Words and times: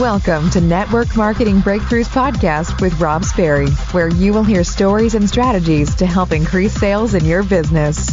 Welcome 0.00 0.50
to 0.50 0.60
Network 0.60 1.16
Marketing 1.16 1.60
Breakthroughs 1.60 2.08
Podcast 2.08 2.80
with 2.80 2.98
Rob 3.00 3.24
Sperry, 3.24 3.68
where 3.92 4.08
you 4.08 4.32
will 4.32 4.42
hear 4.42 4.64
stories 4.64 5.14
and 5.14 5.28
strategies 5.28 5.94
to 5.94 6.04
help 6.04 6.32
increase 6.32 6.74
sales 6.74 7.14
in 7.14 7.24
your 7.24 7.44
business. 7.44 8.10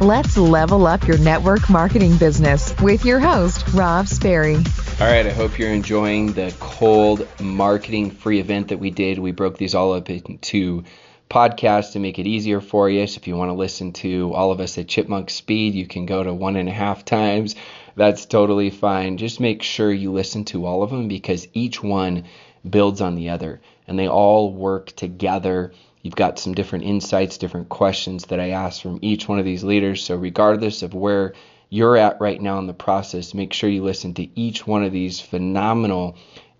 Let's 0.00 0.36
level 0.36 0.84
up 0.84 1.06
your 1.06 1.18
network 1.18 1.70
marketing 1.70 2.16
business 2.16 2.74
with 2.80 3.04
your 3.04 3.20
host, 3.20 3.64
Rob 3.68 4.08
Sperry. 4.08 4.56
All 4.56 5.06
right, 5.06 5.24
I 5.24 5.30
hope 5.30 5.60
you're 5.60 5.70
enjoying 5.70 6.32
the 6.32 6.52
cold 6.58 7.28
marketing 7.40 8.10
free 8.10 8.40
event 8.40 8.66
that 8.68 8.78
we 8.78 8.90
did. 8.90 9.20
We 9.20 9.30
broke 9.30 9.58
these 9.58 9.76
all 9.76 9.92
up 9.92 10.10
into 10.10 10.82
podcasts 11.30 11.92
to 11.92 12.00
make 12.00 12.18
it 12.18 12.26
easier 12.26 12.60
for 12.60 12.90
you. 12.90 13.06
So 13.06 13.18
if 13.18 13.28
you 13.28 13.36
want 13.36 13.50
to 13.50 13.54
listen 13.54 13.92
to 13.92 14.34
all 14.34 14.50
of 14.50 14.58
us 14.58 14.76
at 14.76 14.88
Chipmunk 14.88 15.30
Speed, 15.30 15.74
you 15.74 15.86
can 15.86 16.04
go 16.04 16.24
to 16.24 16.34
one 16.34 16.56
and 16.56 16.68
a 16.68 16.72
half 16.72 17.04
times 17.04 17.54
that's 17.96 18.26
totally 18.26 18.70
fine. 18.70 19.16
Just 19.18 19.40
make 19.40 19.62
sure 19.62 19.92
you 19.92 20.12
listen 20.12 20.44
to 20.46 20.66
all 20.66 20.82
of 20.82 20.90
them 20.90 21.08
because 21.08 21.48
each 21.52 21.82
one 21.82 22.24
builds 22.68 23.00
on 23.00 23.14
the 23.14 23.30
other 23.30 23.60
and 23.86 23.98
they 23.98 24.08
all 24.08 24.52
work 24.52 24.94
together. 24.96 25.72
You've 26.02 26.16
got 26.16 26.38
some 26.38 26.54
different 26.54 26.84
insights, 26.84 27.38
different 27.38 27.68
questions 27.68 28.26
that 28.26 28.40
I 28.40 28.50
ask 28.50 28.82
from 28.82 28.98
each 29.02 29.28
one 29.28 29.38
of 29.38 29.44
these 29.44 29.64
leaders. 29.64 30.04
So, 30.04 30.16
regardless 30.16 30.82
of 30.82 30.94
where 30.94 31.34
you're 31.68 31.96
at 31.96 32.20
right 32.20 32.40
now 32.40 32.58
in 32.58 32.66
the 32.66 32.74
process, 32.74 33.34
make 33.34 33.52
sure 33.52 33.70
you 33.70 33.82
listen 33.82 34.14
to 34.14 34.28
each 34.38 34.66
one 34.66 34.84
of 34.84 34.92
these 34.92 35.20
phenomenal 35.20 36.16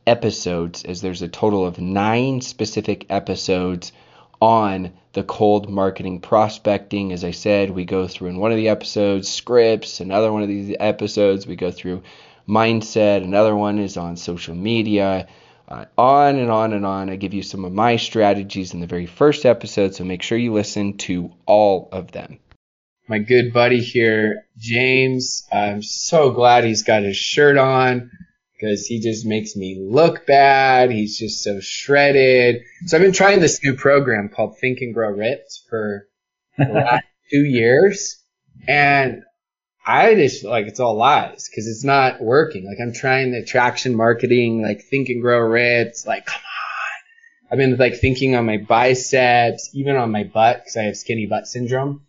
episodes, 0.06 0.84
as 0.84 1.01
there's 1.01 1.23
a 1.23 1.28
total 1.28 1.66
of 1.66 1.78
nine 1.78 2.40
specific 2.40 3.06
episodes 3.10 3.92
on 4.42 4.92
the 5.12 5.23
cold 5.23 5.70
marketing 5.70 6.20
prospecting. 6.20 7.12
As 7.12 7.23
I 7.23 7.30
said, 7.30 7.70
we 7.70 7.84
go 7.84 8.09
through 8.09 8.30
in 8.30 8.38
one 8.38 8.51
of 8.51 8.56
the 8.56 8.70
episodes 8.70 9.30
scripts, 9.30 10.01
another 10.01 10.32
one 10.32 10.42
of 10.42 10.48
these 10.48 10.74
episodes, 10.80 11.46
we 11.46 11.55
go 11.55 11.70
through 11.70 12.02
mindset, 12.48 13.23
another 13.23 13.55
one 13.55 13.78
is 13.78 13.96
on 13.96 14.16
social 14.16 14.56
media. 14.56 15.28
Uh, 15.68 15.85
on 15.96 16.37
and 16.37 16.51
on 16.51 16.73
and 16.74 16.85
on. 16.85 17.09
I 17.09 17.16
give 17.16 17.32
you 17.32 17.43
some 17.43 17.65
of 17.65 17.73
my 17.73 17.96
strategies 17.96 18.74
in 18.74 18.80
the 18.80 18.87
very 18.87 19.07
first 19.07 19.46
episode, 19.46 19.95
so 19.95 20.04
make 20.04 20.20
sure 20.20 20.37
you 20.37 20.52
listen 20.52 20.98
to 20.98 21.30
all 21.46 21.88
of 21.93 22.10
them. 22.10 22.40
My 23.09 23.20
good 23.20 23.54
buddy 23.54 23.80
here, 23.80 24.48
James, 24.59 25.46
I'm 25.51 25.82
so 25.82 26.32
glad 26.32 26.65
he's 26.65 26.82
got 26.82 27.04
his 27.04 27.16
shirt 27.16 27.57
on 27.57 28.10
because 28.63 28.87
he 28.87 29.01
just 29.01 29.27
makes 29.27 29.57
me 29.57 29.77
look 29.80 30.24
bad. 30.24 30.91
He's 30.91 31.18
just 31.18 31.43
so 31.43 31.59
shredded. 31.60 32.63
So 32.87 32.96
I've 32.96 33.02
been 33.02 33.13
trying 33.13 33.41
this 33.41 33.63
new 33.63 33.74
program 33.74 34.29
called 34.29 34.59
Think 34.59 34.79
and 34.80 34.95
Grow 34.95 35.10
Ripped 35.10 35.60
for 35.69 36.07
the 36.57 36.65
last 36.73 37.04
two 37.30 37.45
years. 37.45 38.23
And 38.69 39.23
I 39.85 40.15
just 40.15 40.45
like 40.45 40.66
it's 40.66 40.79
all 40.79 40.95
lies 40.95 41.49
because 41.49 41.66
it's 41.66 41.82
not 41.82 42.23
working. 42.23 42.65
Like 42.65 42.79
I'm 42.80 42.93
trying 42.93 43.32
the 43.32 43.38
attraction 43.38 43.96
marketing, 43.96 44.63
like 44.63 44.82
Think 44.82 45.09
and 45.09 45.21
Grow 45.21 45.41
Ripped. 45.41 46.07
Like, 46.07 46.26
come 46.26 46.37
on. 46.37 47.51
I've 47.51 47.59
been 47.59 47.76
like 47.76 47.97
thinking 47.97 48.37
on 48.37 48.47
my 48.47 48.59
biceps, 48.59 49.71
even 49.74 49.97
on 49.97 50.13
my 50.13 50.23
butt 50.23 50.59
because 50.59 50.76
I 50.76 50.85
have 50.85 50.97
skinny 50.97 51.26
butt 51.26 51.49
syndrome. 51.49 52.07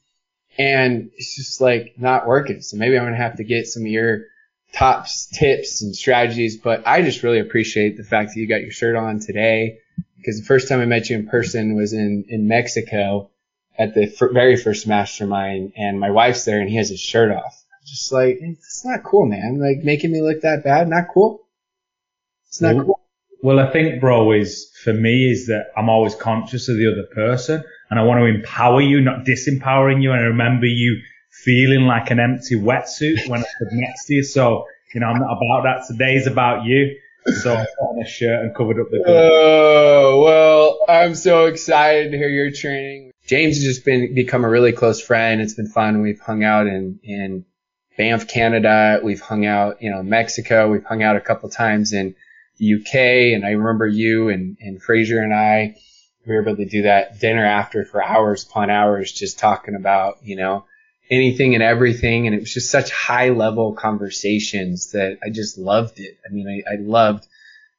And 0.56 1.10
it's 1.16 1.36
just 1.36 1.62
like 1.62 1.95
not 1.98 2.28
working. 2.28 2.62
So 2.62 2.78
maybe 2.78 2.95
I'm 2.95 3.06
going 3.06 3.14
to 3.14 3.23
have 3.23 3.38
to 3.38 3.44
get 3.44 3.66
some 3.66 3.82
of 3.82 3.88
your 3.88 4.26
tops, 4.74 5.28
tips, 5.28 5.82
and 5.82 5.96
strategies. 5.96 6.58
But 6.58 6.86
I 6.86 7.02
just 7.02 7.24
really 7.24 7.40
appreciate 7.40 7.98
the 7.98 8.04
fact 8.04 8.32
that 8.34 8.40
you 8.40 8.48
got 8.48 8.62
your 8.62 8.72
shirt 8.72 8.96
on 8.96 9.20
today 9.20 9.80
because 10.18 10.40
the 10.40 10.46
first 10.46 10.68
time 10.68 10.80
I 10.80 10.86
met 10.86 11.10
you 11.10 11.18
in 11.18 11.28
person 11.28 11.76
was 11.76 11.94
in, 11.94 12.26
in 12.28 12.48
Mexico 12.48 13.30
at 13.78 13.94
the 13.94 14.04
f- 14.04 14.32
very 14.32 14.56
first 14.58 14.88
mastermind 14.88 15.74
and 15.76 16.00
my 16.00 16.12
wife's 16.12 16.46
there 16.46 16.60
and 16.60 16.70
he 16.70 16.78
has 16.78 16.90
his 16.90 17.00
shirt 17.00 17.32
off. 17.32 17.64
Just 17.86 18.12
like, 18.12 18.38
it's 18.40 18.86
not 18.86 19.04
cool, 19.04 19.26
man. 19.26 19.60
Like 19.60 19.84
making 19.84 20.12
me 20.12 20.22
look 20.22 20.42
that 20.42 20.64
bad. 20.64 20.88
Not 20.88 21.06
cool. 21.14 21.46
It's 22.48 22.62
not 22.62 22.76
well, 22.76 22.86
cool. 22.86 23.00
Well, 23.42 23.60
I 23.60 23.70
think, 23.72 24.00
bro, 24.00 24.32
is 24.32 24.72
for 24.84 24.94
me 24.94 25.30
is 25.30 25.48
that 25.48 25.66
I'm 25.76 25.90
always 25.90 26.16
conscious 26.16 26.70
of 26.70 26.78
the 26.78 26.90
other 26.90 27.08
person 27.14 27.64
and 27.89 28.00
I 28.00 28.04
want 28.04 28.20
to 28.20 28.26
empower 28.26 28.80
you, 28.80 29.02
not 29.02 29.26
disempowering 29.26 30.02
you. 30.02 30.12
And 30.12 30.22
I 30.22 30.28
remember 30.28 30.66
you 30.66 31.02
feeling 31.33 31.86
like 31.88 32.11
an 32.11 32.20
empty 32.20 32.55
wetsuit 32.55 33.27
when 33.27 33.42
I 33.42 33.44
stood 33.44 33.71
next 33.71 34.05
to 34.05 34.14
you. 34.16 34.23
So, 34.23 34.66
you 34.94 35.02
know, 35.02 35.08
I'm 35.08 35.20
not 35.20 35.38
about 35.38 35.64
that. 35.64 35.88
Today's 35.88 36.27
about 36.27 36.66
you. 36.66 36.95
So 37.42 37.54
I 37.54 37.66
put 37.66 37.83
on 37.86 38.02
a 38.02 38.08
shirt 38.08 38.44
and 38.44 38.55
covered 38.55 38.80
up 38.80 38.89
the. 38.89 39.04
Oh 39.08 40.23
well, 40.26 40.80
I'm 40.94 41.16
so 41.16 41.45
excited 41.45 42.11
to 42.11 42.17
hear 42.17 42.27
your 42.27 42.52
training. 42.52 43.11
James 43.26 43.55
has 43.55 43.64
just 43.64 43.86
been 43.86 44.14
become 44.14 44.44
a 44.44 44.49
really 44.49 44.73
close 44.73 45.02
friend. 45.02 45.39
It's 45.42 45.54
been 45.54 45.70
fun. 45.70 46.02
We've 46.02 46.20
hung 46.20 46.44
out 46.44 46.67
in 46.67 46.99
in 47.02 47.45
Banff, 47.98 48.27
Canada. 48.27 49.00
We've 49.02 49.21
hung 49.21 49.45
out, 49.45 49.82
you 49.82 49.89
know, 49.89 50.04
Mexico. 50.04 50.70
We've 50.70 50.83
hung 50.83 51.02
out 51.02 51.15
a 51.15 51.21
couple 51.21 51.50
times 51.50 51.94
in 51.94 52.15
the 52.58 52.76
UK. 52.76 52.95
And 53.33 53.45
I 53.45 53.52
remember 53.52 53.88
you 53.88 54.27
and 54.27 54.58
and 54.60 54.82
Frazer 54.82 55.21
and 55.21 55.33
I. 55.33 55.76
We 56.26 56.36
were 56.36 56.42
able 56.42 56.58
to 56.58 56.65
do 56.65 56.83
that 56.83 57.20
dinner 57.20 57.45
after 57.45 57.86
for 57.86 58.04
hours 58.04 58.44
upon 58.44 58.70
hours, 58.70 59.11
just 59.11 59.39
talking 59.39 59.76
about, 59.76 60.17
you 60.23 60.36
know, 60.38 60.65
anything 61.09 61.53
and 61.53 61.64
everything. 61.64 62.27
And 62.27 62.36
it 62.36 62.39
was 62.39 62.53
just 62.53 62.71
such 62.71 62.91
high 62.91 63.30
level 63.30 63.73
conversations 63.73 64.91
that 64.91 65.19
I 65.23 65.30
just 65.30 65.58
loved 65.58 65.99
it. 65.99 66.17
I 66.25 66.33
mean, 66.33 66.47
I, 66.47 66.73
I 66.73 66.75
loved, 66.77 67.27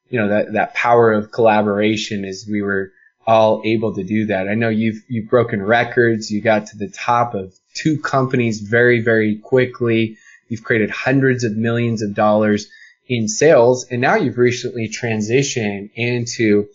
you 0.08 0.20
know, 0.20 0.28
that, 0.28 0.52
that 0.52 0.74
power 0.74 1.12
of 1.12 1.32
collaboration 1.32 2.24
as 2.24 2.46
we 2.48 2.62
were 2.62 2.92
all 3.26 3.62
able 3.64 3.94
to 3.94 4.04
do 4.04 4.26
that. 4.26 4.48
I 4.48 4.54
know 4.54 4.68
you've, 4.68 5.02
you've 5.08 5.30
broken 5.30 5.62
records. 5.62 6.30
You 6.30 6.42
got 6.42 6.66
to 6.68 6.76
the 6.76 6.88
top 6.88 7.34
of 7.34 7.54
two 7.74 7.98
companies 7.98 8.60
very, 8.60 9.00
very 9.00 9.36
quickly. 9.36 10.18
You've 10.48 10.62
created 10.62 10.90
hundreds 10.90 11.44
of 11.44 11.56
millions 11.56 12.02
of 12.02 12.14
dollars 12.14 12.68
in 13.08 13.28
sales. 13.28 13.86
And 13.90 14.00
now 14.00 14.16
you've 14.16 14.38
recently 14.38 14.88
transitioned 14.88 15.90
into 15.94 16.68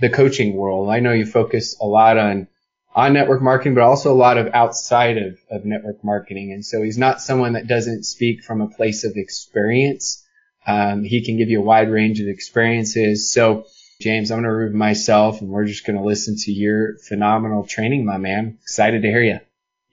the 0.00 0.10
coaching 0.10 0.54
world. 0.54 0.90
I 0.90 1.00
know 1.00 1.12
you 1.12 1.24
focus 1.24 1.76
a 1.80 1.86
lot 1.86 2.18
on 2.18 2.48
on 2.96 3.12
network 3.12 3.42
marketing, 3.42 3.74
but 3.74 3.82
also 3.82 4.10
a 4.10 4.16
lot 4.16 4.38
of 4.38 4.48
outside 4.54 5.18
of, 5.18 5.38
of 5.50 5.66
network 5.66 6.02
marketing. 6.02 6.52
And 6.52 6.64
so 6.64 6.82
he's 6.82 6.96
not 6.96 7.20
someone 7.20 7.52
that 7.52 7.68
doesn't 7.68 8.04
speak 8.04 8.42
from 8.42 8.62
a 8.62 8.68
place 8.68 9.04
of 9.04 9.12
experience. 9.16 10.24
Um, 10.66 11.04
he 11.04 11.22
can 11.22 11.36
give 11.36 11.50
you 11.50 11.60
a 11.60 11.64
wide 11.64 11.90
range 11.90 12.20
of 12.20 12.26
experiences. 12.26 13.30
So 13.30 13.66
James, 14.00 14.30
I'm 14.30 14.36
going 14.36 14.44
to 14.44 14.50
remove 14.50 14.74
myself 14.74 15.42
and 15.42 15.50
we're 15.50 15.66
just 15.66 15.86
going 15.86 15.98
to 15.98 16.04
listen 16.04 16.36
to 16.36 16.52
your 16.52 16.96
phenomenal 17.06 17.66
training, 17.66 18.06
my 18.06 18.16
man. 18.16 18.58
Excited 18.62 19.02
to 19.02 19.08
hear 19.08 19.22
you. 19.22 19.40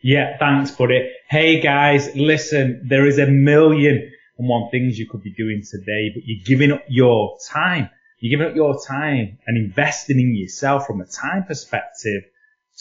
Yeah, 0.01 0.37
thanks, 0.37 0.71
buddy. 0.71 1.11
Hey 1.29 1.59
guys, 1.59 2.15
listen, 2.15 2.87
there 2.87 3.05
is 3.05 3.19
a 3.19 3.27
million 3.27 4.11
and 4.37 4.49
one 4.49 4.69
things 4.71 4.97
you 4.97 5.09
could 5.09 5.23
be 5.23 5.33
doing 5.33 5.61
today, 5.69 6.11
but 6.13 6.23
you're 6.25 6.43
giving 6.45 6.71
up 6.71 6.83
your 6.87 7.37
time. 7.49 7.89
You're 8.19 8.37
giving 8.37 8.49
up 8.49 8.55
your 8.55 8.81
time 8.81 9.39
and 9.45 9.57
investing 9.57 10.19
in 10.19 10.35
yourself 10.35 10.87
from 10.87 11.01
a 11.01 11.05
time 11.05 11.43
perspective 11.45 12.23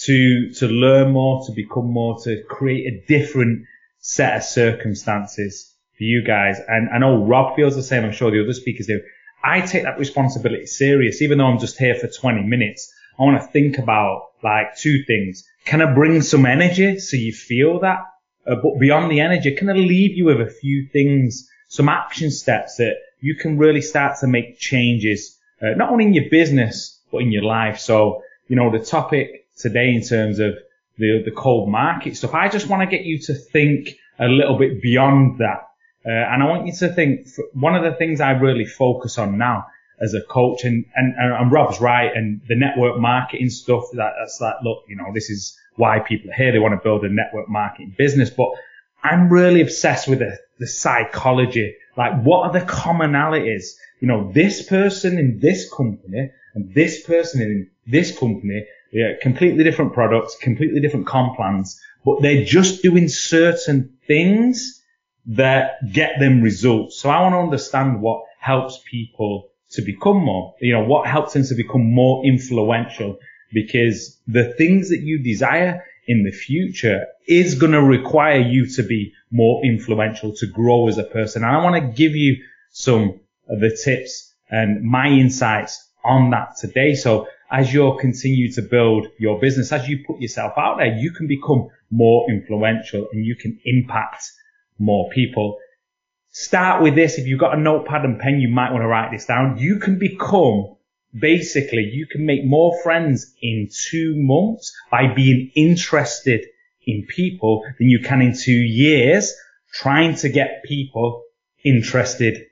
to 0.04 0.52
to 0.54 0.66
learn 0.66 1.12
more, 1.12 1.44
to 1.46 1.52
become 1.52 1.90
more, 1.90 2.18
to 2.24 2.42
create 2.48 2.86
a 2.86 3.06
different 3.06 3.64
set 3.98 4.36
of 4.36 4.42
circumstances 4.42 5.74
for 5.96 6.04
you 6.04 6.24
guys. 6.24 6.58
And 6.66 6.88
I 6.90 6.98
know 6.98 7.24
Rob 7.24 7.56
feels 7.56 7.76
the 7.76 7.82
same. 7.82 8.04
I'm 8.04 8.12
sure 8.12 8.30
the 8.30 8.42
other 8.42 8.52
speakers 8.52 8.86
do. 8.86 9.00
I 9.44 9.60
take 9.60 9.82
that 9.84 9.98
responsibility 9.98 10.66
serious, 10.66 11.20
even 11.20 11.38
though 11.38 11.46
I'm 11.46 11.58
just 11.58 11.78
here 11.78 11.94
for 11.94 12.08
20 12.08 12.42
minutes. 12.42 12.92
I 13.18 13.22
want 13.24 13.40
to 13.40 13.46
think 13.48 13.78
about 13.78 14.30
like 14.42 14.76
two 14.76 15.04
things. 15.04 15.44
Can 15.64 15.82
I 15.82 15.92
bring 15.92 16.22
some 16.22 16.46
energy 16.46 16.98
so 16.98 17.16
you 17.16 17.32
feel 17.32 17.80
that? 17.80 17.98
Uh, 18.46 18.56
but 18.56 18.78
beyond 18.80 19.10
the 19.10 19.20
energy, 19.20 19.54
can 19.54 19.68
I 19.68 19.74
leave 19.74 20.16
you 20.16 20.24
with 20.26 20.40
a 20.40 20.50
few 20.50 20.88
things, 20.92 21.48
some 21.68 21.88
action 21.88 22.30
steps 22.30 22.76
that 22.76 22.96
you 23.20 23.36
can 23.36 23.58
really 23.58 23.80
start 23.82 24.18
to 24.20 24.26
make 24.26 24.58
changes, 24.58 25.38
uh, 25.60 25.70
not 25.76 25.90
only 25.90 26.06
in 26.06 26.14
your 26.14 26.28
business, 26.28 27.00
but 27.12 27.18
in 27.18 27.30
your 27.30 27.44
life. 27.44 27.78
So, 27.78 28.22
you 28.48 28.56
know, 28.56 28.70
the 28.70 28.84
topic 28.84 29.41
today 29.56 29.94
in 29.94 30.02
terms 30.02 30.38
of 30.38 30.54
the, 30.98 31.22
the 31.24 31.30
cold 31.30 31.68
market 31.68 32.16
stuff. 32.16 32.34
I 32.34 32.48
just 32.48 32.68
want 32.68 32.88
to 32.88 32.96
get 32.96 33.04
you 33.04 33.18
to 33.20 33.34
think 33.34 33.88
a 34.18 34.26
little 34.26 34.58
bit 34.58 34.82
beyond 34.82 35.38
that. 35.38 35.68
Uh, 36.04 36.10
and 36.10 36.42
I 36.42 36.46
want 36.46 36.66
you 36.66 36.72
to 36.74 36.88
think 36.88 37.28
one 37.52 37.74
of 37.74 37.82
the 37.84 37.96
things 37.96 38.20
I 38.20 38.32
really 38.32 38.64
focus 38.64 39.18
on 39.18 39.38
now 39.38 39.66
as 40.00 40.14
a 40.14 40.20
coach 40.20 40.64
and, 40.64 40.84
and, 40.96 41.14
and 41.16 41.52
Rob's 41.52 41.80
right 41.80 42.10
and 42.14 42.40
the 42.48 42.56
network 42.56 42.98
marketing 42.98 43.50
stuff 43.50 43.84
that, 43.92 44.12
that's 44.18 44.40
like, 44.40 44.56
look, 44.64 44.84
you 44.88 44.96
know, 44.96 45.12
this 45.14 45.30
is 45.30 45.56
why 45.76 46.00
people 46.00 46.30
are 46.30 46.34
here. 46.34 46.50
They 46.52 46.58
want 46.58 46.74
to 46.74 46.82
build 46.82 47.04
a 47.04 47.08
network 47.08 47.48
marketing 47.48 47.94
business, 47.96 48.30
but 48.30 48.48
I'm 49.02 49.32
really 49.32 49.60
obsessed 49.60 50.08
with 50.08 50.18
the, 50.18 50.38
the 50.58 50.66
psychology. 50.66 51.76
Like 51.96 52.20
what 52.22 52.46
are 52.46 52.52
the 52.52 52.66
commonalities? 52.66 53.74
You 54.00 54.08
know, 54.08 54.32
this 54.32 54.66
person 54.66 55.18
in 55.18 55.38
this 55.38 55.72
company 55.72 56.32
and 56.54 56.74
this 56.74 57.04
person 57.04 57.40
in 57.40 57.70
this 57.86 58.16
company 58.18 58.66
yeah, 58.92 59.12
completely 59.20 59.64
different 59.64 59.94
products, 59.94 60.36
completely 60.36 60.80
different 60.80 61.06
comp 61.06 61.36
plans, 61.36 61.80
but 62.04 62.20
they're 62.20 62.44
just 62.44 62.82
doing 62.82 63.08
certain 63.08 63.96
things 64.06 64.82
that 65.26 65.92
get 65.92 66.18
them 66.20 66.42
results. 66.42 67.00
So 67.00 67.08
I 67.08 67.22
want 67.22 67.34
to 67.34 67.38
understand 67.38 68.02
what 68.02 68.22
helps 68.38 68.80
people 68.90 69.48
to 69.70 69.82
become 69.82 70.18
more, 70.18 70.54
you 70.60 70.74
know, 70.74 70.84
what 70.84 71.06
helps 71.06 71.32
them 71.32 71.44
to 71.44 71.54
become 71.54 71.92
more 71.94 72.24
influential 72.26 73.18
because 73.52 74.20
the 74.26 74.52
things 74.58 74.90
that 74.90 75.00
you 75.00 75.22
desire 75.22 75.84
in 76.06 76.24
the 76.24 76.32
future 76.32 77.06
is 77.26 77.54
going 77.54 77.72
to 77.72 77.82
require 77.82 78.40
you 78.40 78.66
to 78.66 78.82
be 78.82 79.12
more 79.30 79.64
influential 79.64 80.34
to 80.34 80.46
grow 80.46 80.88
as 80.88 80.98
a 80.98 81.04
person. 81.04 81.44
And 81.44 81.56
I 81.56 81.62
want 81.62 81.76
to 81.76 81.92
give 81.96 82.14
you 82.14 82.36
some 82.70 83.20
of 83.48 83.60
the 83.60 83.76
tips 83.82 84.34
and 84.50 84.82
my 84.82 85.06
insights 85.06 85.88
on 86.04 86.30
that 86.30 86.56
today. 86.56 86.94
So 86.94 87.28
as 87.50 87.72
you 87.72 87.96
continue 88.00 88.50
to 88.52 88.62
build 88.62 89.08
your 89.18 89.38
business, 89.38 89.72
as 89.72 89.88
you 89.88 90.04
put 90.06 90.20
yourself 90.20 90.54
out 90.56 90.78
there, 90.78 90.96
you 90.96 91.12
can 91.12 91.26
become 91.26 91.68
more 91.90 92.30
influential 92.30 93.08
and 93.12 93.24
you 93.24 93.36
can 93.36 93.60
impact 93.64 94.30
more 94.78 95.10
people. 95.10 95.58
Start 96.30 96.82
with 96.82 96.94
this. 96.94 97.18
If 97.18 97.26
you've 97.26 97.40
got 97.40 97.56
a 97.56 97.60
notepad 97.60 98.04
and 98.04 98.18
pen, 98.18 98.40
you 98.40 98.48
might 98.48 98.72
want 98.72 98.82
to 98.82 98.88
write 98.88 99.10
this 99.12 99.26
down. 99.26 99.58
You 99.58 99.78
can 99.78 99.98
become 99.98 100.76
basically, 101.18 101.90
you 101.92 102.06
can 102.06 102.24
make 102.24 102.44
more 102.44 102.80
friends 102.82 103.34
in 103.42 103.68
two 103.70 104.14
months 104.16 104.74
by 104.90 105.12
being 105.12 105.50
interested 105.54 106.46
in 106.86 107.06
people 107.06 107.64
than 107.78 107.88
you 107.88 108.00
can 108.00 108.22
in 108.22 108.36
two 108.36 108.52
years 108.52 109.34
trying 109.72 110.14
to 110.16 110.28
get 110.28 110.62
people 110.64 111.22
interested 111.64 112.46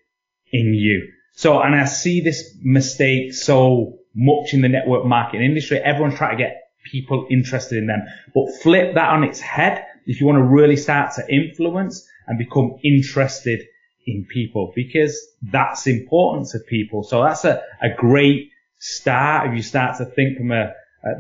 in 0.53 0.75
you. 0.75 1.13
So, 1.41 1.59
and 1.63 1.75
I 1.75 1.87
see 1.87 2.21
this 2.21 2.55
mistake 2.61 3.33
so 3.33 3.99
much 4.15 4.53
in 4.53 4.61
the 4.61 4.69
network 4.69 5.07
marketing 5.07 5.47
industry. 5.47 5.79
Everyone's 5.79 6.19
trying 6.19 6.37
to 6.37 6.45
get 6.45 6.65
people 6.93 7.27
interested 7.31 7.79
in 7.79 7.87
them, 7.87 8.03
but 8.35 8.53
flip 8.63 8.95
that 8.97 9.09
on 9.09 9.25
its 9.25 9.41
head. 9.41 9.87
If 10.05 10.21
you 10.21 10.27
want 10.27 10.37
to 10.37 10.43
really 10.43 10.77
start 10.77 11.15
to 11.15 11.23
influence 11.35 12.07
and 12.27 12.39
become 12.39 12.77
interested 12.85 13.65
in 14.07 14.27
people, 14.29 14.75
because 14.77 15.19
that's 15.41 15.87
important 15.87 16.49
to 16.49 16.59
people. 16.59 17.05
So 17.05 17.23
that's 17.23 17.47
a, 17.47 17.63
a 17.81 17.89
great 17.97 18.51
start 18.79 19.49
if 19.49 19.57
you 19.57 19.63
start 19.63 19.97
to 19.97 20.05
think 20.05 20.37
from 20.37 20.53
a, 20.53 20.75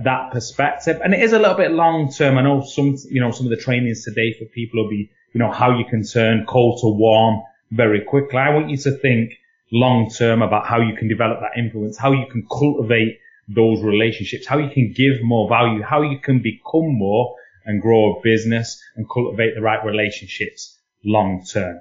that 0.05 0.33
perspective. 0.33 1.01
And 1.03 1.15
it 1.15 1.23
is 1.23 1.33
a 1.33 1.39
little 1.39 1.57
bit 1.57 1.71
long 1.71 2.13
term. 2.13 2.37
I 2.37 2.43
know 2.43 2.63
some, 2.63 2.95
you 3.09 3.23
know, 3.23 3.31
some 3.31 3.47
of 3.47 3.51
the 3.51 3.57
trainings 3.57 4.05
today 4.05 4.35
for 4.39 4.45
people 4.45 4.83
will 4.83 4.91
be, 4.91 5.11
you 5.33 5.39
know, 5.39 5.51
how 5.51 5.79
you 5.79 5.87
can 5.87 6.05
turn 6.05 6.45
cold 6.47 6.81
to 6.83 6.89
warm 6.89 7.41
very 7.71 8.03
quickly. 8.03 8.39
I 8.39 8.51
want 8.51 8.69
you 8.69 8.77
to 8.77 8.91
think 8.99 9.33
long 9.73 10.11
term 10.11 10.43
about 10.43 10.67
how 10.67 10.81
you 10.81 10.97
can 10.97 11.09
develop 11.09 11.41
that 11.41 11.59
influence, 11.59 11.97
how 11.97 12.13
you 12.13 12.27
can 12.31 12.47
cultivate 12.51 13.19
those 13.49 13.83
relationships, 13.83 14.47
how 14.47 14.59
you 14.59 14.71
can 14.71 14.93
give 14.93 15.23
more 15.23 15.49
value, 15.49 15.83
how 15.83 16.03
you 16.03 16.19
can 16.19 16.41
become 16.41 16.97
more 16.97 17.37
and 17.65 17.83
grow 17.83 18.17
a 18.17 18.21
business 18.23 18.83
and 18.97 19.09
cultivate 19.09 19.55
the 19.55 19.61
right 19.61 19.85
relationships 19.85 20.79
long 21.05 21.45
term. 21.45 21.81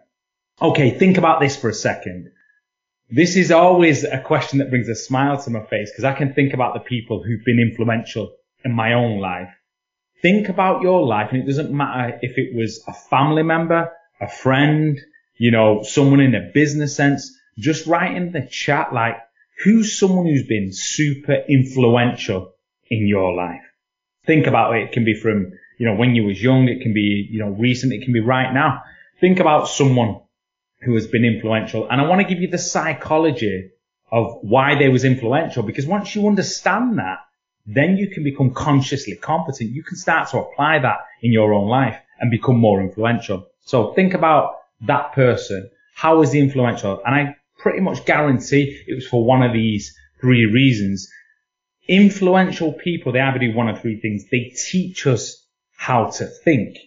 Okay, 0.62 0.92
think 0.92 1.18
about 1.18 1.40
this 1.40 1.56
for 1.56 1.70
a 1.70 1.74
second. 1.74 2.32
This 3.10 3.36
is 3.36 3.52
always 3.52 4.04
a 4.04 4.20
question 4.20 4.60
that 4.60 4.70
brings 4.70 4.88
a 4.88 4.96
smile 4.96 5.42
to 5.42 5.50
my 5.50 5.66
face 5.66 5.90
because 5.90 6.04
I 6.04 6.14
can 6.14 6.34
think 6.34 6.54
about 6.54 6.74
the 6.74 6.82
people 6.82 7.24
who've 7.24 7.44
been 7.44 7.60
influential 7.60 8.36
in 8.64 8.72
my 8.72 8.94
own 8.94 9.20
life. 9.20 9.50
Think 10.22 10.50
about 10.50 10.82
your 10.82 11.06
life 11.06 11.30
and 11.32 11.42
it 11.42 11.46
doesn't 11.46 11.72
matter 11.72 12.20
if 12.22 12.38
it 12.38 12.56
was 12.56 12.84
a 12.88 12.94
family 12.94 13.42
member, 13.42 13.90
a 14.20 14.28
friend, 14.28 15.00
you 15.38 15.50
know, 15.50 15.82
someone 15.82 16.20
in 16.20 16.36
a 16.36 16.52
business 16.54 16.96
sense. 16.96 17.36
Just 17.60 17.88
write 17.88 18.16
in 18.16 18.32
the 18.32 18.48
chat 18.50 18.94
like, 18.94 19.18
who's 19.64 19.98
someone 19.98 20.26
who's 20.26 20.48
been 20.48 20.72
super 20.72 21.44
influential 21.48 22.54
in 22.90 23.08
your 23.08 23.34
life? 23.36 23.62
Think 24.26 24.48
about 24.48 24.76
it. 24.76 24.84
It 24.86 24.92
can 24.92 25.06
be 25.06 25.14
from, 25.14 25.52
you 25.78 25.86
know, 25.86 25.96
when 25.96 26.16
you 26.16 26.24
was 26.24 26.42
young. 26.42 26.68
It 26.68 26.82
can 26.82 26.94
be, 26.94 27.28
you 27.30 27.40
know, 27.40 27.50
recent. 27.50 27.94
It 27.94 28.04
can 28.04 28.14
be 28.14 28.20
right 28.20 28.54
now. 28.54 28.84
Think 29.20 29.40
about 29.40 29.68
someone 29.68 30.22
who 30.82 30.94
has 30.94 31.08
been 31.08 31.26
influential. 31.26 31.88
And 31.90 32.00
I 32.00 32.08
want 32.08 32.22
to 32.22 32.28
give 32.28 32.42
you 32.42 32.48
the 32.48 32.58
psychology 32.58 33.72
of 34.12 34.40
why 34.42 34.78
they 34.78 34.90
was 34.90 35.04
influential 35.04 35.64
because 35.64 35.86
once 35.86 36.16
you 36.16 36.28
understand 36.28 36.98
that, 36.98 37.20
then 37.66 37.98
you 37.98 38.10
can 38.10 38.24
become 38.24 38.52
consciously 38.54 39.16
competent. 39.16 39.70
You 39.72 39.84
can 39.84 39.98
start 39.98 40.30
to 40.30 40.40
apply 40.40 40.80
that 40.80 41.00
in 41.22 41.32
your 41.32 41.54
own 41.54 41.68
life 41.68 41.98
and 42.20 42.32
become 42.32 42.58
more 42.58 42.82
influential. 42.82 43.48
So 43.66 43.94
think 43.94 44.14
about 44.14 44.56
that 44.82 45.14
person. 45.14 45.70
How 45.94 46.22
is 46.22 46.32
he 46.32 46.40
influential? 46.40 47.02
And 47.06 47.14
I 47.14 47.36
pretty 47.60 47.82
much 47.82 48.06
guarantee 48.06 48.82
it 48.88 48.96
was 48.96 49.08
for 49.08 49.24
one 49.24 49.44
of 49.44 49.54
these 49.54 49.94
three 50.20 50.46
reasons. 50.46 51.10
Influential 51.88 52.74
people, 52.74 53.12
they 53.12 53.20
either 53.20 53.40
do 53.40 53.54
one 53.54 53.70
of 53.70 53.82
three 53.82 54.00
things. 54.00 54.26
They 54.32 54.54
teach 54.72 55.06
us 55.08 55.46
how 55.76 56.06
to 56.06 56.26
think. 56.26 56.78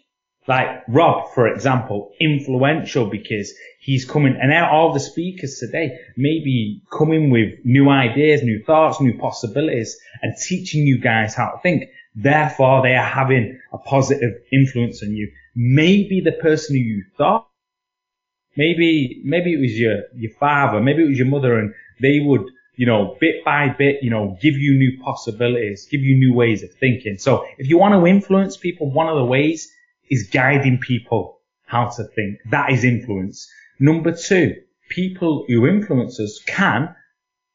Like 0.49 0.83
Rob, 0.89 1.33
for 1.35 1.47
example, 1.47 2.13
influential 2.21 3.09
because 3.09 3.53
he's 3.79 4.05
coming, 4.05 4.37
and 4.41 4.53
all 4.65 4.93
the 4.93 4.99
speakers 4.99 5.59
today 5.59 5.97
maybe 6.17 6.83
coming 6.93 7.31
with 7.31 7.61
new 7.65 7.89
ideas, 7.89 8.43
new 8.43 8.63
thoughts, 8.65 9.01
new 9.01 9.17
possibilities, 9.19 9.97
and 10.21 10.35
teaching 10.37 10.85
you 10.85 10.99
guys 10.99 11.35
how 11.35 11.51
to 11.51 11.59
think. 11.63 11.85
Therefore, 12.17 12.83
they 12.83 12.95
are 12.95 13.07
having 13.07 13.61
a 13.73 13.79
positive 13.79 14.33
influence 14.53 15.03
on 15.03 15.15
you. 15.15 15.31
Maybe 15.55 16.21
the 16.21 16.33
person 16.33 16.75
who 16.77 16.83
you 16.83 17.05
thought, 17.17 17.49
maybe, 18.57 19.21
maybe 19.25 19.53
it 19.55 19.61
was 19.61 19.79
your, 19.79 20.03
your 20.15 20.33
father, 20.33 20.81
maybe 20.81 21.03
it 21.03 21.09
was 21.09 21.19
your 21.19 21.29
mother, 21.29 21.59
and 21.59 21.75
they 22.01 22.21
would, 22.21 22.51
you 22.77 22.87
know, 22.87 23.17
bit 23.21 23.45
by 23.45 23.69
bit, 23.69 24.03
you 24.03 24.11
know, 24.11 24.37
give 24.41 24.55
you 24.55 24.75
new 24.75 25.01
possibilities, 25.03 25.87
give 25.91 26.01
you 26.01 26.17
new 26.17 26.35
ways 26.35 26.63
of 26.63 26.71
thinking. 26.75 27.19
So 27.19 27.45
if 27.59 27.69
you 27.69 27.79
want 27.79 27.95
to 27.95 28.07
influence 28.07 28.57
people, 28.57 28.91
one 28.91 29.09
of 29.09 29.17
the 29.17 29.25
ways 29.25 29.71
is 30.11 30.29
guiding 30.33 30.79
people 30.79 31.41
how 31.67 31.89
to 31.89 32.05
think. 32.05 32.39
That 32.51 32.71
is 32.71 32.85
influence. 32.85 33.51
Number 33.79 34.13
two, 34.13 34.57
people 34.89 35.45
who 35.49 35.67
influence 35.67 36.21
us 36.21 36.41
can 36.47 36.95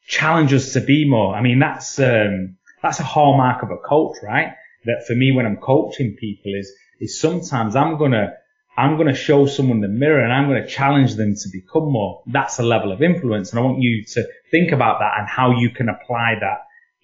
challenge 0.07 0.53
us 0.53 0.73
to 0.73 0.81
be 0.81 1.07
more. 1.07 1.35
I 1.35 1.41
mean, 1.41 1.59
that's, 1.59 1.99
um, 1.99 2.57
that's 2.81 2.99
a 2.99 3.03
hallmark 3.03 3.63
of 3.63 3.71
a 3.71 3.77
coach, 3.77 4.17
right? 4.23 4.53
That 4.85 5.05
for 5.05 5.13
me, 5.15 5.31
when 5.31 5.45
I'm 5.45 5.57
coaching 5.57 6.15
people 6.19 6.53
is, 6.55 6.71
is 6.99 7.19
sometimes 7.19 7.75
I'm 7.75 7.97
gonna, 7.97 8.33
I'm 8.77 8.95
gonna 8.95 9.15
show 9.15 9.47
someone 9.47 9.81
the 9.81 9.87
mirror 9.87 10.23
and 10.23 10.31
I'm 10.31 10.47
gonna 10.47 10.67
challenge 10.67 11.15
them 11.15 11.33
to 11.33 11.49
become 11.51 11.91
more. 11.91 12.21
That's 12.27 12.59
a 12.59 12.63
level 12.63 12.91
of 12.91 13.01
influence. 13.01 13.49
And 13.49 13.59
I 13.59 13.63
want 13.63 13.81
you 13.81 14.03
to 14.05 14.27
think 14.51 14.71
about 14.71 14.99
that 14.99 15.13
and 15.17 15.27
how 15.27 15.57
you 15.59 15.71
can 15.71 15.89
apply 15.89 16.35
that 16.41 16.59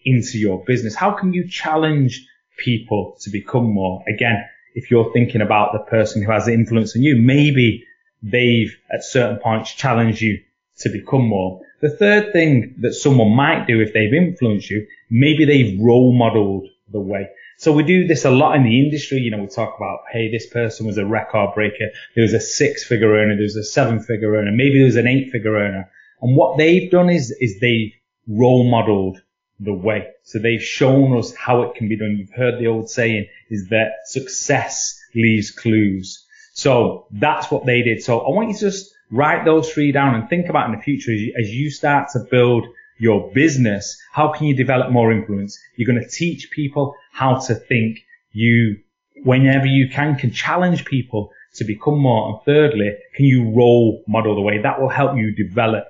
into 0.05 0.37
your 0.37 0.63
business. 0.65 0.93
How 0.95 1.11
can 1.11 1.33
you 1.33 1.47
challenge 1.47 2.27
people 2.57 3.17
to 3.21 3.31
become 3.31 3.73
more? 3.73 4.03
Again, 4.07 4.45
if 4.75 4.91
you're 4.91 5.11
thinking 5.13 5.41
about 5.41 5.73
the 5.73 5.79
person 5.79 6.21
who 6.21 6.31
has 6.31 6.47
influence 6.47 6.95
on 6.95 7.01
you, 7.01 7.15
maybe 7.19 7.83
they've 8.21 8.75
at 8.93 9.03
certain 9.03 9.37
points 9.37 9.73
challenged 9.73 10.21
you 10.21 10.39
to 10.79 10.89
become 10.89 11.27
more. 11.27 11.61
The 11.81 11.95
third 11.97 12.33
thing 12.33 12.75
that 12.81 12.93
someone 12.93 13.35
might 13.35 13.67
do 13.67 13.81
if 13.81 13.93
they've 13.93 14.13
influenced 14.13 14.69
you, 14.69 14.87
maybe 15.09 15.45
they've 15.45 15.79
role 15.79 16.13
modeled 16.13 16.67
the 16.91 16.99
way. 16.99 17.27
So 17.57 17.71
we 17.71 17.83
do 17.83 18.07
this 18.07 18.25
a 18.25 18.31
lot 18.31 18.55
in 18.55 18.63
the 18.63 18.79
industry. 18.79 19.19
You 19.19 19.31
know, 19.31 19.39
we 19.39 19.47
talk 19.47 19.75
about, 19.77 19.99
hey, 20.11 20.31
this 20.31 20.47
person 20.47 20.85
was 20.85 20.97
a 20.97 21.05
record 21.05 21.53
breaker. 21.53 21.89
There 22.15 22.23
was 22.23 22.33
a 22.33 22.39
six 22.39 22.83
figure 22.83 23.13
earner. 23.13 23.35
There 23.35 23.43
was 23.43 23.55
a 23.55 23.63
seven 23.63 24.01
figure 24.01 24.35
earner. 24.35 24.51
Maybe 24.51 24.79
there 24.79 24.85
was 24.85 24.95
an 24.95 25.07
eight 25.07 25.31
figure 25.31 25.55
earner. 25.55 25.89
And 26.21 26.35
what 26.35 26.57
they've 26.57 26.89
done 26.89 27.09
is, 27.09 27.31
is 27.39 27.59
they've 27.59 27.93
role 28.27 28.69
modeled 28.69 29.21
the 29.59 29.73
way. 29.73 30.07
So 30.23 30.39
they've 30.39 30.63
shown 30.63 31.17
us 31.17 31.33
how 31.35 31.63
it 31.63 31.75
can 31.75 31.87
be 31.87 31.97
done. 31.97 32.17
You've 32.17 32.33
heard 32.33 32.59
the 32.59 32.67
old 32.67 32.89
saying 32.89 33.27
is 33.49 33.69
that 33.69 33.91
success 34.05 34.99
leaves 35.15 35.51
clues. 35.51 36.25
So 36.53 37.07
that's 37.11 37.49
what 37.51 37.65
they 37.65 37.81
did. 37.81 38.03
So 38.03 38.19
I 38.19 38.29
want 38.29 38.49
you 38.49 38.55
to 38.55 38.59
just 38.59 38.93
write 39.11 39.45
those 39.45 39.71
three 39.71 39.91
down 39.91 40.15
and 40.15 40.29
think 40.29 40.49
about 40.49 40.69
in 40.69 40.75
the 40.75 40.81
future 40.81 41.11
as 41.11 41.19
you, 41.19 41.33
as 41.39 41.49
you 41.49 41.69
start 41.69 42.09
to 42.13 42.19
build 42.19 42.65
your 43.03 43.31
business. 43.33 44.01
How 44.13 44.29
can 44.29 44.47
you 44.47 44.55
develop 44.55 44.89
more 44.91 45.11
influence? 45.11 45.59
You're 45.75 45.93
going 45.93 46.01
to 46.01 46.09
teach 46.09 46.49
people 46.51 46.95
how 47.11 47.35
to 47.47 47.53
think. 47.53 47.99
You, 48.31 48.77
whenever 49.23 49.67
you 49.67 49.89
can, 49.89 50.15
can 50.15 50.31
challenge 50.31 50.85
people 50.85 51.29
to 51.55 51.65
become 51.65 51.99
more. 51.99 52.29
And 52.29 52.45
thirdly, 52.45 52.95
can 53.13 53.25
you 53.25 53.53
role 53.53 54.03
model 54.07 54.35
the 54.35 54.41
way 54.41 54.61
that 54.61 54.81
will 54.81 54.89
help 54.89 55.17
you 55.17 55.35
develop 55.35 55.83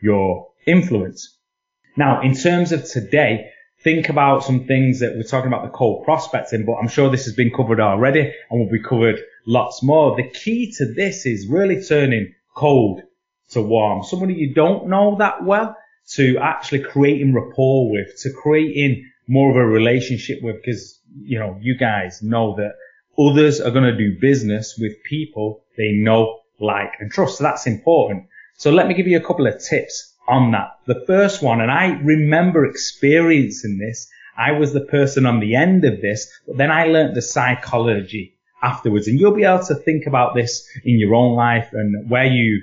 your 0.00 0.48
influence? 0.66 1.36
Now, 1.96 2.22
in 2.22 2.34
terms 2.34 2.70
of 2.70 2.84
today, 2.84 3.50
think 3.82 4.08
about 4.08 4.44
some 4.44 4.64
things 4.66 5.00
that 5.00 5.14
we're 5.16 5.24
talking 5.24 5.48
about 5.48 5.64
the 5.64 5.76
cold 5.76 6.04
prospecting, 6.04 6.64
but 6.64 6.74
I'm 6.74 6.88
sure 6.88 7.10
this 7.10 7.24
has 7.24 7.34
been 7.34 7.50
covered 7.50 7.80
already 7.80 8.20
and 8.50 8.60
will 8.60 8.70
be 8.70 8.82
covered 8.82 9.20
lots 9.46 9.82
more. 9.82 10.16
The 10.16 10.30
key 10.30 10.72
to 10.78 10.94
this 10.94 11.26
is 11.26 11.48
really 11.48 11.84
turning 11.84 12.34
cold 12.54 13.02
to 13.50 13.60
warm. 13.60 14.04
Somebody 14.04 14.34
you 14.34 14.54
don't 14.54 14.88
know 14.88 15.16
that 15.18 15.44
well 15.44 15.76
to 16.10 16.38
actually 16.38 16.82
creating 16.82 17.34
rapport 17.34 17.90
with, 17.90 18.16
to 18.20 18.30
creating 18.32 19.08
more 19.28 19.50
of 19.50 19.56
a 19.56 19.64
relationship 19.64 20.38
with, 20.42 20.56
because, 20.56 21.00
you 21.22 21.38
know, 21.38 21.56
you 21.60 21.76
guys 21.76 22.22
know 22.22 22.56
that 22.56 22.74
others 23.18 23.60
are 23.60 23.70
going 23.70 23.84
to 23.84 23.96
do 23.96 24.18
business 24.20 24.76
with 24.78 24.92
people 25.04 25.64
they 25.76 25.92
know, 25.92 26.40
like, 26.60 26.92
and 26.98 27.10
trust. 27.10 27.38
So 27.38 27.44
that's 27.44 27.66
important. 27.66 28.26
So 28.56 28.70
let 28.70 28.86
me 28.86 28.94
give 28.94 29.06
you 29.06 29.16
a 29.16 29.24
couple 29.24 29.46
of 29.46 29.62
tips 29.62 30.14
on 30.28 30.52
that. 30.52 30.78
The 30.86 31.04
first 31.06 31.42
one, 31.42 31.60
and 31.60 31.70
I 31.70 31.98
remember 32.02 32.64
experiencing 32.64 33.78
this. 33.78 34.08
I 34.36 34.52
was 34.52 34.72
the 34.72 34.84
person 34.84 35.26
on 35.26 35.40
the 35.40 35.56
end 35.56 35.84
of 35.84 36.00
this, 36.00 36.30
but 36.46 36.56
then 36.56 36.70
I 36.70 36.86
learned 36.86 37.16
the 37.16 37.22
psychology 37.22 38.38
afterwards. 38.62 39.08
And 39.08 39.18
you'll 39.18 39.34
be 39.34 39.44
able 39.44 39.64
to 39.66 39.74
think 39.74 40.06
about 40.06 40.34
this 40.34 40.66
in 40.84 40.98
your 40.98 41.14
own 41.14 41.34
life 41.34 41.68
and 41.72 42.08
where 42.08 42.26
you 42.26 42.62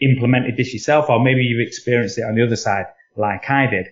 implemented 0.00 0.56
this 0.56 0.72
yourself, 0.72 1.08
or 1.08 1.22
maybe 1.22 1.42
you've 1.42 1.66
experienced 1.66 2.18
it 2.18 2.22
on 2.22 2.34
the 2.34 2.44
other 2.44 2.56
side 2.56 2.86
like 3.16 3.48
I 3.50 3.66
did. 3.66 3.86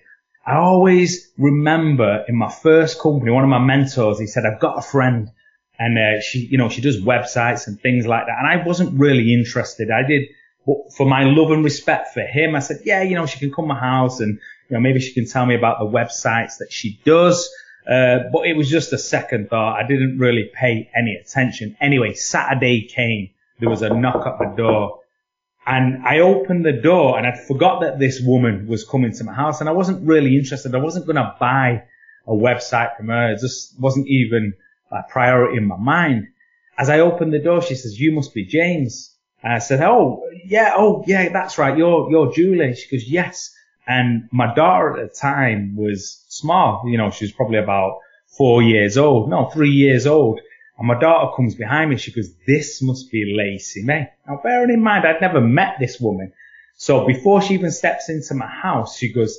I 0.47 0.57
always 0.57 1.31
remember 1.39 2.25
in 2.29 2.37
my 2.37 2.51
first 2.51 3.01
company, 3.01 3.31
one 3.31 3.45
of 3.45 3.51
my 3.51 3.59
mentors, 3.59 4.19
he 4.19 4.27
said, 4.27 4.45
I've 4.45 4.61
got 4.61 4.79
a 4.79 4.83
friend 4.83 5.31
and 5.79 5.99
uh, 5.99 6.21
she, 6.21 6.41
you 6.41 6.59
know, 6.59 6.69
she 6.69 6.83
does 6.83 7.01
websites 7.01 7.67
and 7.67 7.81
things 7.81 8.07
like 8.07 8.27
that. 8.27 8.37
And 8.39 8.47
I 8.47 8.65
wasn't 8.67 8.99
really 9.01 9.33
interested. 9.33 9.91
I 9.91 10.07
did 10.07 10.29
But 10.67 10.93
for 10.97 11.07
my 11.07 11.25
love 11.25 11.51
and 11.51 11.65
respect 11.65 12.15
for 12.15 12.23
him, 12.23 12.55
I 12.55 12.61
said, 12.61 12.81
yeah, 12.85 13.03
you 13.03 13.15
know, 13.15 13.27
she 13.27 13.39
can 13.39 13.53
come 13.53 13.65
to 13.65 13.75
my 13.75 13.81
house 13.81 14.21
and, 14.21 14.39
you 14.69 14.75
know, 14.75 14.81
maybe 14.81 15.01
she 15.01 15.13
can 15.13 15.27
tell 15.27 15.47
me 15.47 15.55
about 15.55 15.79
the 15.79 15.87
websites 15.87 16.59
that 16.59 16.71
she 16.71 17.01
does. 17.05 17.49
Uh, 17.87 18.21
but 18.33 18.47
it 18.47 18.57
was 18.57 18.71
just 18.71 18.93
a 18.93 18.99
second 18.99 19.51
thought. 19.51 19.79
I 19.79 19.87
didn't 19.87 20.19
really 20.19 20.51
pay 20.55 20.91
any 20.97 21.17
attention. 21.17 21.77
Anyway, 21.81 22.15
Saturday 22.15 22.87
came. 22.87 23.31
There 23.61 23.69
was 23.69 23.83
a 23.83 23.91
knock 23.91 24.27
at 24.27 24.39
the 24.39 24.55
door 24.57 25.01
and 25.67 26.05
I 26.05 26.19
opened 26.19 26.65
the 26.65 26.73
door 26.73 27.17
and 27.17 27.27
I 27.27 27.35
forgot 27.37 27.81
that 27.81 27.99
this 27.99 28.21
woman 28.21 28.67
was 28.67 28.85
coming 28.85 29.13
to 29.13 29.25
my 29.25 29.33
house 29.33 29.61
and 29.61 29.69
I 29.69 29.73
wasn't 29.73 30.07
really 30.07 30.37
interested. 30.37 30.75
I 30.75 30.79
wasn't 30.79 31.07
going 31.07 31.17
to 31.17 31.35
buy 31.41 31.85
a 32.27 32.33
website 32.33 32.97
from 32.97 33.09
her. 33.09 33.33
It 33.33 33.41
just 33.41 33.79
wasn't 33.81 34.07
even 34.09 34.55
a 34.91 35.03
priority 35.09 35.57
in 35.57 35.67
my 35.67 35.77
mind. 35.77 36.29
As 36.77 36.91
I 36.91 37.01
opened 37.01 37.33
the 37.33 37.39
door, 37.39 37.63
she 37.63 37.75
says, 37.77 37.99
you 37.99 38.13
must 38.13 38.35
be 38.35 38.45
James. 38.45 39.15
And 39.43 39.53
I 39.53 39.59
said, 39.59 39.81
oh, 39.81 40.29
yeah, 40.45 40.75
oh, 40.77 41.05
yeah, 41.07 41.31
that's 41.31 41.57
right. 41.57 41.77
You're, 41.77 42.11
you're 42.11 42.33
Julie. 42.33 42.75
She 42.75 42.97
goes, 42.97 43.09
yes. 43.09 43.55
And 43.87 44.29
my 44.33 44.55
daughter 44.55 44.99
at 44.99 45.13
the 45.13 45.19
time 45.19 45.77
was 45.77 46.25
small. 46.29 46.85
You 46.87 46.99
know, 46.99 47.11
she 47.11 47.25
was 47.25 47.33
probably 47.33 47.59
about 47.59 47.99
four 48.27 48.63
years 48.63 48.99
old. 48.99 49.31
No, 49.31 49.49
three 49.51 49.71
years 49.71 50.07
old. 50.07 50.41
And 50.79 50.89
my 50.89 50.99
daughter 50.99 51.35
comes 51.37 51.55
behind 51.55 51.91
me. 51.91 51.97
She 51.97 52.13
goes, 52.13 52.35
this 52.47 52.83
must 52.83 53.11
be 53.11 53.35
Lacey 53.37 53.85
May. 53.85 54.09
Now, 54.27 54.41
bearing 54.43 54.71
in 54.71 54.83
mind, 54.83 55.07
I'd 55.07 55.21
never 55.21 55.41
met 55.41 55.77
this 55.79 56.01
woman. 56.01 56.33
So 56.77 57.07
before 57.07 57.41
she 57.41 57.55
even 57.55 57.71
steps 57.71 58.09
into 58.09 58.35
my 58.35 58.49
house, 58.49 58.97
she 58.99 59.13
goes, 59.13 59.39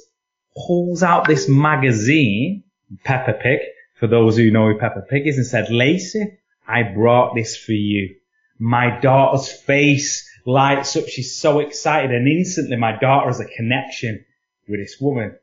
pulls 0.56 1.04
out 1.04 1.28
this 1.28 1.50
magazine, 1.50 2.64
Peppa 3.04 3.34
Pig, 3.34 3.60
for 4.00 4.08
those 4.08 4.38
who 4.38 4.52
know 4.52 4.68
who 4.72 4.78
Peppa 4.78 5.02
Pig 5.10 5.28
is, 5.28 5.38
and 5.38 5.46
said, 5.46 5.70
Lacey, 5.70 6.40
I 6.68 6.84
brought 6.84 7.36
this 7.36 7.58
for 7.58 7.74
you. 7.74 8.16
My 8.58 9.00
daughter's 9.02 9.52
face 9.52 10.30
lights 10.46 10.96
up. 10.96 11.08
She's 11.08 11.36
so 11.36 11.60
excited. 11.60 12.12
And 12.12 12.28
instantly 12.28 12.78
my 12.78 12.98
daughter 12.98 13.28
has 13.28 13.42
a 13.42 13.46
connection 13.46 14.24
with 14.68 14.80
this 14.80 14.98
woman. 15.00 15.36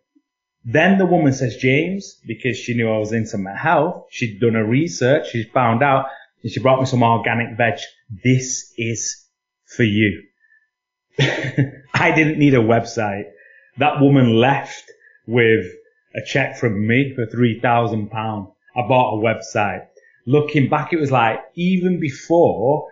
Then 0.65 0.99
the 0.99 1.07
woman 1.07 1.33
says, 1.33 1.57
James, 1.57 2.21
because 2.27 2.57
she 2.57 2.75
knew 2.75 2.89
I 2.89 2.99
was 2.99 3.13
into 3.13 3.39
my 3.39 3.57
health, 3.57 4.07
she'd 4.11 4.41
done 4.41 4.55
her 4.55 4.65
research, 4.65 5.31
she 5.31 5.45
found 5.45 5.83
out, 5.83 6.07
and 6.43 6.53
she 6.53 6.61
brought 6.61 6.81
me 6.81 6.87
some 6.87 7.03
organic 7.03 7.57
veg. 7.57 7.79
This 8.23 8.73
is 8.77 9.27
for 9.65 9.83
you. 9.83 10.23
I 11.19 12.13
didn't 12.15 12.39
need 12.39 12.55
a 12.55 12.59
website. 12.59 13.25
That 13.79 14.01
woman 14.01 14.37
left 14.37 14.85
with 15.27 15.67
a 16.15 16.21
check 16.25 16.59
from 16.59 16.87
me 16.87 17.13
for 17.15 17.27
three 17.27 17.61
thousand 17.61 18.11
pounds. 18.11 18.49
I 18.77 18.87
bought 18.87 19.19
a 19.19 19.23
website. 19.23 19.87
Looking 20.27 20.69
back, 20.69 20.93
it 20.93 21.01
was 21.01 21.11
like 21.11 21.41
even 21.55 22.01
before 22.01 22.89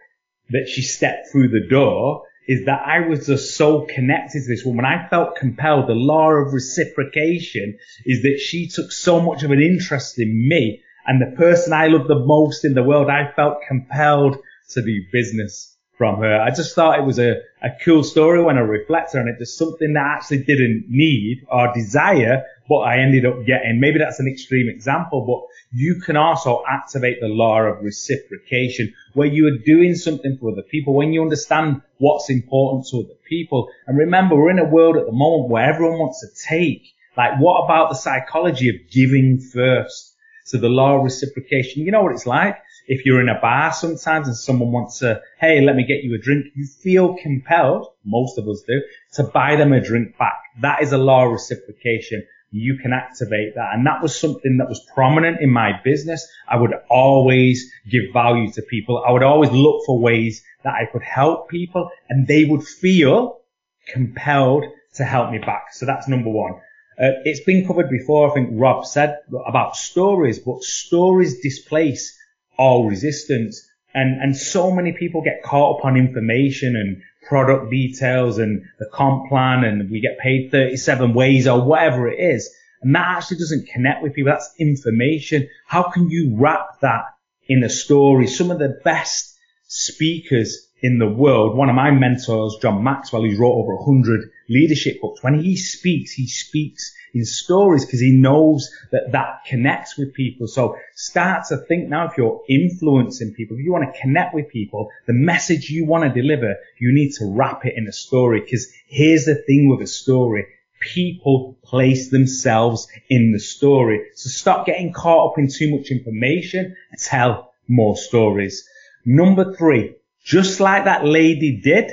that 0.50 0.68
she 0.68 0.82
stepped 0.82 1.28
through 1.30 1.48
the 1.48 1.66
door, 1.68 2.22
is 2.50 2.66
that 2.66 2.83
I 2.85 3.07
was 3.07 3.26
just 3.26 3.57
so 3.57 3.83
connected 3.83 4.42
to 4.42 4.49
this 4.49 4.64
woman. 4.64 4.85
I 4.85 5.07
felt 5.09 5.37
compelled. 5.37 5.87
The 5.87 5.95
law 5.95 6.30
of 6.33 6.52
reciprocation 6.52 7.78
is 8.04 8.23
that 8.23 8.40
she 8.40 8.66
took 8.66 8.90
so 8.90 9.21
much 9.21 9.45
of 9.45 9.52
an 9.52 9.62
interest 9.62 10.19
in 10.19 10.49
me 10.49 10.83
and 11.07 11.23
the 11.23 11.37
person 11.37 11.73
I 11.73 11.87
love 11.87 12.09
the 12.09 12.19
most 12.19 12.64
in 12.64 12.75
the 12.75 12.83
world. 12.83 13.09
I 13.09 13.30
felt 13.37 13.59
compelled 13.69 14.38
to 14.71 14.83
do 14.83 15.00
business 15.12 15.76
from 15.97 16.19
her. 16.23 16.40
I 16.40 16.50
just 16.50 16.75
thought 16.75 16.99
it 16.99 17.04
was 17.04 17.21
a, 17.21 17.37
a 17.62 17.71
cool 17.85 18.02
story 18.02 18.42
when 18.42 18.59
I 18.59 18.62
reflect 18.62 19.14
on 19.14 19.28
it. 19.28 19.37
There's 19.38 19.57
something 19.57 19.92
that 19.92 20.04
I 20.04 20.14
actually 20.16 20.42
didn't 20.42 20.87
need 20.88 21.47
or 21.49 21.73
desire, 21.73 22.42
but 22.70 22.82
I 22.82 23.00
ended 23.00 23.26
up 23.26 23.44
getting. 23.44 23.80
Maybe 23.80 23.98
that's 23.98 24.20
an 24.20 24.28
extreme 24.28 24.68
example, 24.68 25.26
but 25.26 25.76
you 25.76 26.00
can 26.00 26.16
also 26.16 26.62
activate 26.68 27.20
the 27.20 27.26
law 27.26 27.62
of 27.62 27.82
reciprocation 27.82 28.94
where 29.14 29.26
you 29.26 29.48
are 29.48 29.64
doing 29.66 29.96
something 29.96 30.38
for 30.38 30.52
other 30.52 30.62
people 30.62 30.94
when 30.94 31.12
you 31.12 31.20
understand 31.20 31.82
what's 31.98 32.30
important 32.30 32.86
to 32.86 32.98
other 33.00 33.18
people. 33.28 33.68
And 33.88 33.98
remember, 33.98 34.36
we're 34.36 34.52
in 34.52 34.60
a 34.60 34.64
world 34.64 34.96
at 34.96 35.06
the 35.06 35.12
moment 35.12 35.50
where 35.50 35.68
everyone 35.68 35.98
wants 35.98 36.20
to 36.20 36.48
take. 36.48 36.84
Like, 37.16 37.40
what 37.40 37.64
about 37.64 37.88
the 37.88 37.96
psychology 37.96 38.68
of 38.68 38.76
giving 38.88 39.40
first? 39.40 40.14
So 40.44 40.56
the 40.56 40.68
law 40.68 40.96
of 40.96 41.02
reciprocation, 41.02 41.82
you 41.82 41.90
know 41.90 42.02
what 42.02 42.12
it's 42.12 42.26
like? 42.26 42.56
if 42.90 43.06
you're 43.06 43.20
in 43.20 43.28
a 43.28 43.40
bar 43.40 43.72
sometimes 43.72 44.26
and 44.26 44.36
someone 44.36 44.72
wants 44.72 44.98
to, 44.98 45.22
hey, 45.40 45.60
let 45.60 45.76
me 45.76 45.86
get 45.86 46.02
you 46.02 46.12
a 46.12 46.18
drink, 46.18 46.46
you 46.56 46.66
feel 46.66 47.16
compelled, 47.22 47.86
most 48.04 48.36
of 48.36 48.48
us 48.48 48.64
do, 48.66 48.82
to 49.12 49.22
buy 49.22 49.54
them 49.54 49.72
a 49.72 49.80
drink 49.80 50.18
back. 50.18 50.42
That 50.60 50.82
is 50.82 50.92
a 50.92 50.98
law 50.98 51.26
of 51.26 51.30
reciprocation. 51.30 52.26
You 52.50 52.78
can 52.78 52.92
activate 52.92 53.54
that. 53.54 53.75
And 53.75 53.87
that 53.87 54.02
was 54.02 54.19
something 54.19 54.59
that 54.59 54.69
was 54.69 54.80
prominent 54.95 55.40
in 55.40 55.50
my 55.50 55.73
business. 55.85 56.26
I 56.49 56.57
would 56.57 56.73
always 56.88 57.71
give 57.88 58.12
value 58.12 58.50
to 58.52 58.62
people. 58.62 59.04
I 59.07 59.12
would 59.12 59.23
always 59.23 59.50
look 59.50 59.85
for 59.87 59.99
ways 60.00 60.42
that 60.64 60.75
I 60.75 60.87
could 60.90 61.02
help 61.02 61.49
people 61.49 61.90
and 62.09 62.26
they 62.26 62.45
would 62.45 62.64
feel 62.64 63.40
compelled 63.88 64.64
to 64.95 65.04
help 65.04 65.30
me 65.30 65.38
back. 65.38 65.73
So 65.73 65.87
that's 65.87 66.09
number 66.09 66.30
one. 66.30 66.54
Uh, 67.00 67.16
it's 67.25 67.40
been 67.40 67.66
covered 67.66 67.88
before. 67.88 68.30
I 68.30 68.35
think 68.35 68.50
Rob 68.52 68.85
said 68.85 69.19
about 69.47 69.76
stories, 69.76 70.38
but 70.38 70.62
stories 70.62 71.40
displace 71.40 72.19
all 72.59 72.87
resistance. 72.88 73.66
And, 73.95 74.21
and 74.21 74.37
so 74.37 74.71
many 74.71 74.92
people 74.92 75.23
get 75.23 75.42
caught 75.42 75.78
up 75.78 75.85
on 75.85 75.97
information 75.97 76.76
and 76.76 77.02
product 77.22 77.70
details 77.70 78.38
and 78.38 78.62
the 78.78 78.88
comp 78.92 79.28
plan 79.28 79.64
and 79.64 79.90
we 79.90 80.00
get 80.00 80.18
paid 80.18 80.50
37 80.50 81.14
ways 81.14 81.46
or 81.46 81.60
whatever 81.64 82.08
it 82.08 82.18
is. 82.18 82.50
And 82.82 82.94
that 82.94 83.18
actually 83.18 83.38
doesn't 83.38 83.68
connect 83.68 84.02
with 84.02 84.14
people. 84.14 84.32
That's 84.32 84.54
information. 84.58 85.48
How 85.66 85.90
can 85.90 86.08
you 86.10 86.34
wrap 86.36 86.80
that 86.80 87.04
in 87.48 87.62
a 87.62 87.68
story? 87.68 88.26
Some 88.26 88.50
of 88.50 88.58
the 88.58 88.80
best 88.84 89.36
speakers 89.66 90.66
in 90.82 90.98
the 90.98 91.08
world, 91.08 91.56
one 91.56 91.68
of 91.68 91.74
my 91.74 91.90
mentors, 91.90 92.56
John 92.62 92.82
Maxwell, 92.82 93.22
who's 93.22 93.38
wrote 93.38 93.52
over 93.52 93.76
100 93.76 94.30
leadership 94.48 95.00
books, 95.00 95.22
when 95.22 95.42
he 95.42 95.56
speaks, 95.56 96.12
he 96.12 96.26
speaks 96.26 96.94
in 97.14 97.24
stories 97.24 97.84
because 97.84 98.00
he 98.00 98.12
knows 98.12 98.70
that 98.92 99.12
that 99.12 99.44
connects 99.46 99.96
with 99.96 100.14
people. 100.14 100.46
So 100.46 100.76
start 100.94 101.46
to 101.48 101.56
think 101.56 101.88
now 101.88 102.06
if 102.06 102.16
you're 102.16 102.42
influencing 102.48 103.34
people, 103.34 103.56
if 103.56 103.64
you 103.64 103.72
want 103.72 103.92
to 103.92 104.00
connect 104.00 104.34
with 104.34 104.48
people, 104.48 104.90
the 105.06 105.12
message 105.12 105.70
you 105.70 105.86
want 105.86 106.04
to 106.04 106.22
deliver, 106.22 106.56
you 106.78 106.92
need 106.92 107.12
to 107.18 107.26
wrap 107.26 107.64
it 107.64 107.74
in 107.76 107.86
a 107.86 107.92
story 107.92 108.40
because 108.40 108.68
here's 108.86 109.24
the 109.24 109.34
thing 109.34 109.68
with 109.68 109.82
a 109.82 109.90
story. 109.90 110.46
People 110.80 111.58
place 111.62 112.10
themselves 112.10 112.88
in 113.08 113.32
the 113.32 113.40
story. 113.40 114.06
So 114.14 114.30
stop 114.30 114.66
getting 114.66 114.92
caught 114.92 115.32
up 115.32 115.38
in 115.38 115.48
too 115.48 115.76
much 115.76 115.90
information 115.90 116.76
and 116.90 117.00
tell 117.00 117.52
more 117.68 117.96
stories. 117.96 118.66
Number 119.04 119.54
three, 119.54 119.96
just 120.24 120.60
like 120.60 120.84
that 120.84 121.04
lady 121.04 121.60
did, 121.62 121.90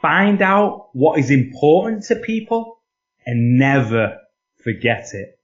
find 0.00 0.42
out 0.42 0.88
what 0.92 1.18
is 1.18 1.30
important 1.30 2.04
to 2.04 2.16
people 2.16 2.78
and 3.26 3.58
never 3.58 4.18
forget 4.64 5.08
it. 5.12 5.38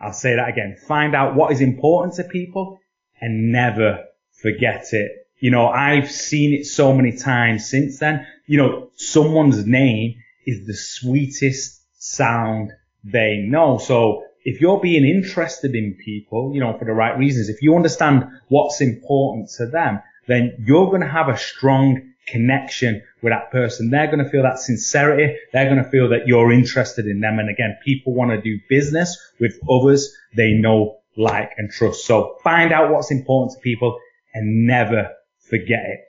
I'll 0.00 0.12
say 0.12 0.36
that 0.36 0.48
again. 0.48 0.76
Find 0.86 1.14
out 1.14 1.34
what 1.34 1.52
is 1.52 1.60
important 1.60 2.14
to 2.14 2.24
people 2.24 2.78
and 3.20 3.52
never 3.52 4.04
forget 4.40 4.86
it. 4.92 5.10
You 5.40 5.50
know, 5.50 5.68
I've 5.68 6.10
seen 6.10 6.52
it 6.58 6.66
so 6.66 6.92
many 6.92 7.16
times 7.16 7.68
since 7.68 7.98
then. 7.98 8.26
You 8.46 8.58
know, 8.58 8.90
someone's 8.94 9.66
name 9.66 10.16
is 10.46 10.66
the 10.66 10.74
sweetest 10.74 11.82
sound 11.98 12.72
they 13.04 13.38
know. 13.38 13.78
So 13.78 14.24
if 14.44 14.60
you're 14.60 14.80
being 14.80 15.04
interested 15.04 15.74
in 15.74 15.98
people, 16.02 16.52
you 16.54 16.60
know, 16.60 16.76
for 16.78 16.84
the 16.84 16.92
right 16.92 17.16
reasons, 17.18 17.48
if 17.48 17.62
you 17.62 17.74
understand 17.74 18.24
what's 18.48 18.80
important 18.80 19.50
to 19.58 19.66
them, 19.66 20.00
then 20.28 20.54
you're 20.60 20.86
going 20.86 21.00
to 21.00 21.08
have 21.08 21.28
a 21.28 21.36
strong 21.36 22.09
connection 22.30 23.02
with 23.22 23.32
that 23.32 23.50
person. 23.50 23.90
They're 23.90 24.06
going 24.06 24.24
to 24.24 24.30
feel 24.30 24.42
that 24.42 24.58
sincerity. 24.58 25.36
They're 25.52 25.70
going 25.70 25.82
to 25.82 25.90
feel 25.90 26.10
that 26.10 26.26
you're 26.26 26.52
interested 26.52 27.06
in 27.06 27.20
them. 27.20 27.38
And 27.38 27.50
again, 27.50 27.78
people 27.84 28.14
want 28.14 28.30
to 28.30 28.40
do 28.40 28.58
business 28.68 29.18
with 29.38 29.58
others 29.68 30.14
they 30.36 30.52
know, 30.52 30.98
like, 31.16 31.50
and 31.56 31.70
trust. 31.70 32.06
So 32.06 32.38
find 32.42 32.72
out 32.72 32.90
what's 32.90 33.10
important 33.10 33.52
to 33.54 33.60
people 33.60 33.98
and 34.34 34.66
never 34.66 35.10
forget 35.48 35.80
it. 35.84 36.00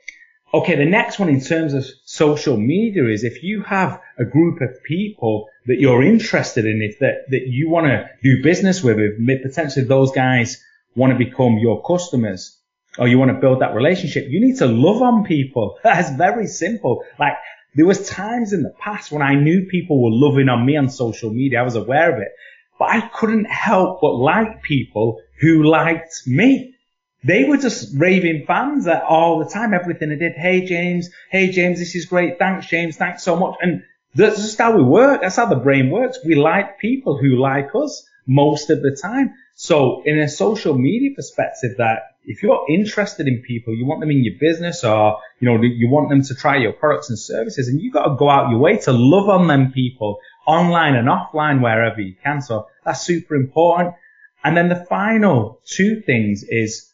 Okay, 0.54 0.76
the 0.76 0.86
next 0.86 1.18
one 1.18 1.30
in 1.30 1.40
terms 1.40 1.74
of 1.74 1.86
social 2.04 2.58
media 2.58 3.08
is 3.08 3.24
if 3.24 3.42
you 3.42 3.64
have 3.64 4.02
a 4.20 4.26
group 4.26 4.60
of 4.60 4.84
people 4.84 5.48
that 5.66 5.80
you're 5.80 6.04
interested 6.04 6.66
in, 6.66 6.82
if 6.82 7.00
that, 7.00 7.30
that 7.30 7.48
you 7.48 7.70
want 7.70 7.88
to 7.88 8.10
do 8.22 8.44
business 8.44 8.84
with, 8.84 8.98
if 9.00 9.44
potentially 9.44 9.86
those 9.86 10.12
guys 10.12 10.62
want 10.94 11.14
to 11.14 11.18
become 11.18 11.58
your 11.58 11.82
customers, 11.84 12.58
or 12.98 13.08
you 13.08 13.18
want 13.18 13.32
to 13.32 13.40
build 13.40 13.62
that 13.62 13.74
relationship, 13.74 14.26
you 14.28 14.42
need 14.42 14.58
to 14.58 14.68
love 14.68 15.02
on 15.02 15.24
people. 15.24 15.78
That's 15.84 16.12
very 16.12 16.48
simple. 16.48 17.04
Like 17.20 17.34
there 17.76 17.86
was 17.86 18.08
times 18.10 18.54
in 18.54 18.64
the 18.64 18.74
past 18.80 19.12
when 19.12 19.22
I 19.22 19.36
knew 19.36 19.68
people 19.70 20.04
were 20.04 20.12
loving 20.12 20.50
on 20.50 20.66
me 20.66 20.76
on 20.76 20.90
social 20.90 21.32
media. 21.32 21.62
I 21.62 21.64
was 21.64 21.76
aware 21.76 22.14
of 22.14 22.22
it, 22.22 22.32
but 22.78 22.90
I 22.90 23.02
couldn't 23.08 23.46
help 23.46 24.02
but 24.02 24.14
like 24.14 24.62
people 24.62 25.22
who 25.40 25.64
liked 25.64 26.28
me. 26.28 26.76
They 27.24 27.44
were 27.44 27.58
just 27.58 27.94
raving 27.96 28.46
fans 28.48 28.88
all 28.88 29.40
the 29.40 29.50
time, 29.50 29.76
everything 29.76 30.12
I 30.12 30.16
did. 30.16 30.34
Hey 30.36 30.66
James, 30.66 31.10
hey 31.30 31.52
James, 31.52 31.80
this 31.80 31.96
is 31.96 32.06
great. 32.08 32.40
Thanks 32.40 32.68
James, 32.68 32.98
thanks 32.98 33.24
so 33.24 33.36
much. 33.36 33.56
And 33.62 33.84
that's 34.16 34.38
just 34.38 34.58
how 34.58 34.76
we 34.76 34.84
work. 34.84 35.22
That's 35.22 35.36
how 35.36 35.46
the 35.46 35.56
brain 35.56 35.92
works. 35.92 36.20
We 36.26 36.36
like 36.36 36.80
people 36.80 37.18
who 37.18 37.40
like 37.40 37.70
us 37.76 38.06
most 38.28 38.70
of 38.70 38.82
the 38.82 38.98
time. 39.02 39.36
So 39.56 40.02
in 40.06 40.20
a 40.20 40.28
social 40.28 40.78
media 40.78 41.12
perspective 41.16 41.78
that 41.78 42.11
if 42.26 42.44
you're 42.44 42.66
interested 42.70 43.28
in 43.28 43.42
people, 43.42 43.76
you 43.76 43.86
want 43.86 44.00
them 44.00 44.12
in 44.12 44.24
your 44.24 44.36
business 44.40 44.84
or, 44.84 45.18
you 45.40 45.50
know, 45.50 45.62
you 45.62 45.90
want 45.90 46.10
them 46.10 46.22
to 46.22 46.36
try 46.36 46.58
your 46.58 46.74
products 46.74 47.10
and 47.10 47.18
services 47.18 47.68
and 47.68 47.82
you've 47.82 47.94
got 47.94 48.06
to 48.08 48.16
go 48.16 48.30
out 48.30 48.50
your 48.50 48.60
way 48.60 48.78
to 48.78 48.92
love 48.92 49.28
on 49.30 49.48
them 49.48 49.72
people 49.72 50.20
online 50.46 50.96
and 50.96 51.08
offline 51.08 51.62
wherever 51.62 52.00
you 52.00 52.16
can. 52.24 52.42
So 52.42 52.68
that's 52.86 53.02
super 53.02 53.36
important. 53.36 53.96
And 54.44 54.56
then 54.56 54.70
the 54.70 54.86
final 54.90 55.62
two 55.66 56.02
things 56.02 56.44
is 56.48 56.92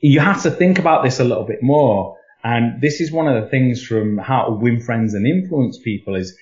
you 0.00 0.20
have 0.20 0.42
to 0.42 0.50
think 0.50 0.78
about 0.78 1.04
this 1.04 1.20
a 1.20 1.24
little 1.24 1.44
bit 1.44 1.62
more. 1.62 2.16
And 2.44 2.80
this 2.80 3.00
is 3.00 3.10
one 3.10 3.28
of 3.28 3.42
the 3.42 3.50
things 3.50 3.82
from 3.82 4.16
how 4.16 4.44
to 4.44 4.52
win 4.52 4.80
friends 4.80 5.14
and 5.14 5.26
influence 5.26 5.78
people 5.78 6.14
is 6.14 6.36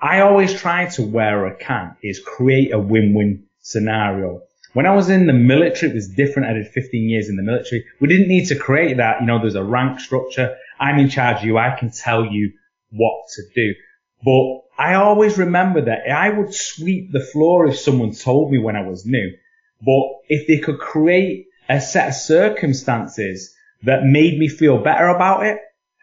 I 0.00 0.20
always 0.20 0.52
try 0.52 0.86
to 0.86 1.02
where 1.02 1.46
I 1.46 1.54
can 1.54 1.96
is 2.02 2.18
create 2.18 2.72
a 2.72 2.78
win-win 2.78 3.44
scenario. 3.60 4.42
When 4.72 4.86
I 4.86 4.94
was 4.94 5.10
in 5.10 5.26
the 5.26 5.32
military, 5.32 5.90
it 5.90 5.94
was 5.94 6.08
different. 6.08 6.48
I 6.48 6.54
did 6.54 6.68
15 6.68 7.08
years 7.08 7.28
in 7.28 7.36
the 7.36 7.42
military. 7.42 7.84
We 8.00 8.08
didn't 8.08 8.28
need 8.28 8.46
to 8.46 8.56
create 8.56 8.96
that. 8.96 9.20
You 9.20 9.26
know, 9.26 9.38
there's 9.38 9.54
a 9.54 9.64
rank 9.64 10.00
structure. 10.00 10.56
I'm 10.80 10.98
in 10.98 11.10
charge 11.10 11.38
of 11.38 11.44
you. 11.44 11.58
I 11.58 11.76
can 11.78 11.90
tell 11.90 12.24
you 12.24 12.52
what 12.90 13.28
to 13.34 13.42
do. 13.54 13.74
But 14.24 14.82
I 14.82 14.94
always 14.94 15.36
remember 15.36 15.82
that 15.82 16.08
I 16.10 16.30
would 16.30 16.54
sweep 16.54 17.12
the 17.12 17.20
floor 17.20 17.66
if 17.66 17.78
someone 17.78 18.12
told 18.12 18.50
me 18.50 18.58
when 18.58 18.76
I 18.76 18.88
was 18.88 19.04
new. 19.04 19.32
But 19.84 20.04
if 20.28 20.46
they 20.46 20.58
could 20.58 20.78
create 20.78 21.46
a 21.68 21.80
set 21.80 22.08
of 22.08 22.14
circumstances 22.14 23.54
that 23.82 24.04
made 24.04 24.38
me 24.38 24.48
feel 24.48 24.78
better 24.78 25.08
about 25.08 25.44
it, 25.44 25.58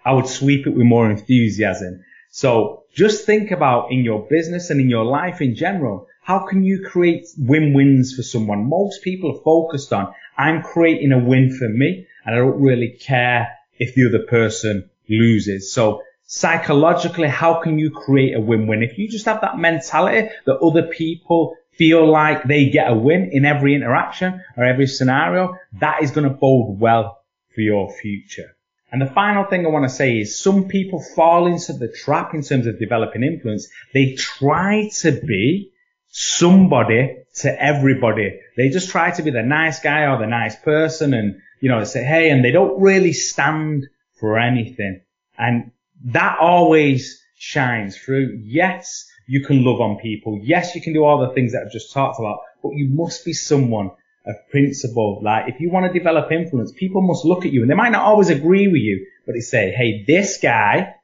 I 0.05 0.13
would 0.13 0.27
sweep 0.27 0.67
it 0.67 0.75
with 0.75 0.85
more 0.85 1.09
enthusiasm. 1.09 2.03
So 2.29 2.83
just 2.93 3.25
think 3.25 3.51
about 3.51 3.91
in 3.91 4.03
your 4.03 4.27
business 4.29 4.69
and 4.69 4.79
in 4.79 4.89
your 4.89 5.05
life 5.05 5.41
in 5.41 5.55
general, 5.55 6.07
how 6.29 6.45
can 6.45 6.63
you 6.63 6.85
create 6.87 7.25
win-wins 7.39 8.15
for 8.15 8.21
someone? 8.21 8.69
Most 8.69 9.01
people 9.01 9.35
are 9.35 9.41
focused 9.41 9.91
on, 9.91 10.13
I'm 10.37 10.61
creating 10.61 11.11
a 11.11 11.17
win 11.17 11.49
for 11.57 11.67
me 11.67 12.05
and 12.23 12.35
I 12.35 12.37
don't 12.37 12.61
really 12.61 12.89
care 13.01 13.57
if 13.79 13.95
the 13.95 14.05
other 14.05 14.27
person 14.27 14.91
loses. 15.09 15.73
So 15.73 16.03
psychologically, 16.25 17.27
how 17.27 17.55
can 17.63 17.79
you 17.79 17.89
create 17.89 18.35
a 18.35 18.39
win-win? 18.39 18.83
If 18.83 18.99
you 18.99 19.09
just 19.09 19.25
have 19.25 19.41
that 19.41 19.57
mentality 19.57 20.29
that 20.45 20.59
other 20.59 20.83
people 20.83 21.55
feel 21.71 22.07
like 22.07 22.43
they 22.43 22.69
get 22.69 22.91
a 22.91 22.93
win 22.93 23.31
in 23.31 23.43
every 23.43 23.73
interaction 23.73 24.43
or 24.55 24.65
every 24.65 24.85
scenario, 24.85 25.55
that 25.79 26.03
is 26.03 26.11
going 26.11 26.29
to 26.29 26.35
bode 26.35 26.79
well 26.79 27.23
for 27.55 27.61
your 27.61 27.91
future. 27.91 28.55
And 28.91 29.01
the 29.01 29.07
final 29.07 29.45
thing 29.45 29.65
I 29.65 29.69
want 29.69 29.89
to 29.89 29.95
say 29.95 30.19
is 30.19 30.39
some 30.39 30.67
people 30.67 31.01
fall 31.15 31.47
into 31.47 31.73
the 31.73 31.87
trap 31.87 32.35
in 32.35 32.43
terms 32.43 32.67
of 32.67 32.77
developing 32.77 33.23
influence. 33.23 33.67
They 33.95 34.13
try 34.13 34.91
to 34.99 35.11
be 35.25 35.71
somebody 36.09 37.23
to 37.35 37.63
everybody. 37.63 38.39
They 38.57 38.69
just 38.69 38.89
try 38.89 39.11
to 39.11 39.23
be 39.23 39.31
the 39.31 39.43
nice 39.43 39.79
guy 39.79 40.05
or 40.05 40.19
the 40.19 40.27
nice 40.27 40.55
person 40.55 41.13
and, 41.13 41.41
you 41.61 41.69
know, 41.69 41.83
say, 41.83 42.03
hey, 42.03 42.29
and 42.29 42.43
they 42.43 42.51
don't 42.51 42.81
really 42.81 43.13
stand 43.13 43.87
for 44.19 44.37
anything. 44.37 45.01
And 45.37 45.71
that 46.05 46.37
always 46.39 47.23
shines 47.35 47.97
through. 47.97 48.41
Yes, 48.43 49.07
you 49.27 49.45
can 49.45 49.63
love 49.63 49.79
on 49.79 49.97
people. 49.99 50.39
Yes, 50.43 50.75
you 50.75 50.81
can 50.81 50.93
do 50.93 51.03
all 51.03 51.19
the 51.19 51.33
things 51.33 51.53
that 51.53 51.63
I've 51.65 51.71
just 51.71 51.93
talked 51.93 52.19
about, 52.19 52.39
but 52.61 52.71
you 52.73 52.89
must 52.89 53.23
be 53.23 53.33
someone 53.33 53.91
of 54.25 54.35
principle. 54.49 55.21
Like 55.23 55.47
if 55.47 55.59
you 55.59 55.69
want 55.69 55.91
to 55.91 55.97
develop 55.97 56.31
influence, 56.31 56.71
people 56.71 57.01
must 57.01 57.25
look 57.25 57.45
at 57.45 57.51
you 57.51 57.61
and 57.61 57.71
they 57.71 57.75
might 57.75 57.91
not 57.91 58.03
always 58.03 58.29
agree 58.29 58.67
with 58.67 58.81
you, 58.81 59.07
but 59.25 59.33
they 59.33 59.39
say, 59.39 59.71
hey, 59.71 60.03
this 60.05 60.39
guy 60.41 60.95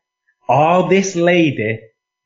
or 0.50 0.90
this 0.90 1.16
lady 1.16 1.80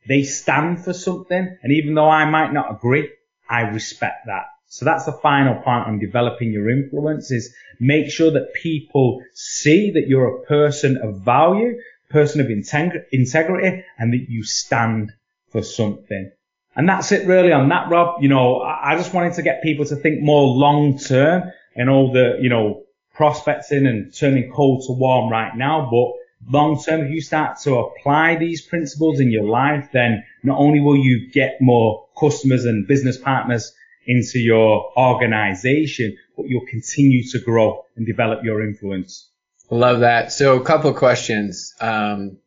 they 0.10 0.24
stand 0.24 0.84
for 0.84 0.92
something. 0.92 1.58
And 1.62 1.72
even 1.72 1.94
though 1.94 2.10
I 2.10 2.26
might 2.26 2.52
not 2.52 2.72
agree, 2.72 3.10
I 3.50 3.62
respect 3.62 4.26
that. 4.26 4.48
So 4.68 4.86
that's 4.86 5.06
the 5.06 5.14
final 5.14 5.56
point 5.56 5.88
on 5.88 6.00
developing 6.00 6.52
your 6.52 6.70
influence 6.70 7.32
is 7.32 7.54
make 7.80 8.12
sure 8.12 8.32
that 8.32 8.54
people 8.54 9.22
see 9.34 9.92
that 9.92 10.08
you're 10.08 10.38
a 10.38 10.46
person 10.46 10.98
of 10.98 11.22
value, 11.22 11.80
person 12.10 12.42
of 12.42 12.48
integ- 12.48 13.06
integrity, 13.12 13.84
and 13.98 14.14
that 14.14 14.26
you 14.28 14.44
stand 14.44 15.12
for 15.52 15.64
something. 15.64 16.32
And 16.76 16.88
that's 16.88 17.12
it 17.12 17.28
really 17.28 17.52
on 17.52 17.70
that, 17.70 17.90
Rob. 17.90 18.22
You 18.22 18.30
know, 18.30 18.62
I, 18.62 18.96
just 18.96 19.14
wanted 19.14 19.34
to 19.34 19.42
get 19.42 19.64
people 19.64 19.86
to 19.86 19.96
think 19.96 20.22
more 20.22 20.44
long 20.44 20.98
term 20.98 21.52
and 21.76 21.90
all 21.90 22.12
the, 22.12 22.38
you 22.40 22.50
know, 22.50 22.84
prospecting 23.14 23.86
and 23.86 24.14
turning 24.14 24.52
cold 24.52 24.84
to 24.88 24.94
warm 24.94 25.32
right 25.32 25.56
now, 25.56 25.90
but 25.92 26.19
long 26.48 26.82
term, 26.82 27.02
if 27.02 27.12
you 27.12 27.22
start 27.22 27.60
to 27.60 27.76
apply 27.78 28.36
these 28.38 28.62
principles 28.62 29.20
in 29.20 29.32
your 29.32 29.46
life, 29.46 29.90
then 29.92 30.24
not 30.44 30.58
only 30.58 30.80
will 30.80 30.98
you 30.98 31.30
get 31.32 31.58
more 31.62 32.08
customers 32.20 32.66
and 32.66 32.88
business 32.88 33.18
partners 33.18 33.74
into 34.06 34.40
your 34.40 34.92
organization, 34.98 36.18
but 36.36 36.48
you'll 36.48 36.66
continue 36.66 37.24
to 37.30 37.40
grow 37.40 37.86
and 37.96 38.06
develop 38.06 38.44
your 38.44 38.62
influence. 38.62 39.30
Love 39.70 40.00
that. 40.00 40.32
So 40.32 40.60
a 40.60 40.64
couple 40.64 40.90
of 40.90 40.96
questions. 40.96 41.76
Um, 41.80 42.38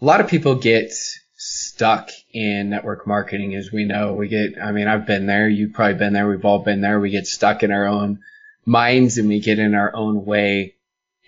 a 0.00 0.04
lot 0.04 0.20
of 0.20 0.28
people 0.28 0.54
get 0.54 0.92
stuck 1.36 2.10
in 2.32 2.70
network 2.70 3.06
marketing, 3.06 3.54
as 3.54 3.70
we 3.70 3.84
know. 3.84 4.14
We 4.14 4.28
get, 4.28 4.52
I 4.62 4.72
mean, 4.72 4.88
I've 4.88 5.06
been 5.06 5.26
there. 5.26 5.48
You've 5.48 5.74
probably 5.74 5.98
been 5.98 6.12
there. 6.12 6.28
We've 6.28 6.44
all 6.44 6.60
been 6.60 6.80
there. 6.80 7.00
We 7.00 7.10
get 7.10 7.26
stuck 7.26 7.62
in 7.62 7.70
our 7.70 7.86
own 7.86 8.20
minds 8.64 9.18
and 9.18 9.28
we 9.28 9.40
get 9.40 9.58
in 9.58 9.74
our 9.74 9.94
own 9.94 10.24
way. 10.24 10.76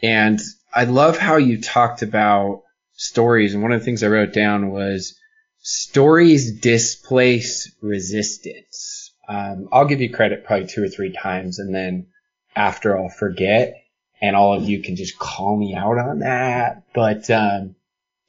And 0.02 0.40
I 0.72 0.84
love 0.84 1.18
how 1.18 1.36
you 1.36 1.60
talked 1.60 2.02
about 2.02 2.62
stories. 2.92 3.54
And 3.54 3.62
one 3.62 3.72
of 3.72 3.80
the 3.80 3.84
things 3.84 4.02
I 4.02 4.08
wrote 4.08 4.32
down 4.32 4.70
was 4.70 5.18
stories 5.62 6.60
displace 6.60 7.74
resistance. 7.80 9.12
Um, 9.28 9.68
I'll 9.72 9.86
give 9.86 10.00
you 10.00 10.12
credit 10.12 10.44
probably 10.44 10.66
two 10.66 10.82
or 10.82 10.88
three 10.88 11.12
times 11.12 11.58
and 11.58 11.74
then 11.74 12.08
after 12.54 12.98
I'll 12.98 13.08
forget 13.08 13.74
and 14.20 14.36
all 14.36 14.54
of 14.54 14.68
you 14.68 14.82
can 14.82 14.96
just 14.96 15.18
call 15.18 15.56
me 15.56 15.74
out 15.74 15.98
on 15.98 16.18
that. 16.20 16.82
But, 16.94 17.30
um, 17.30 17.76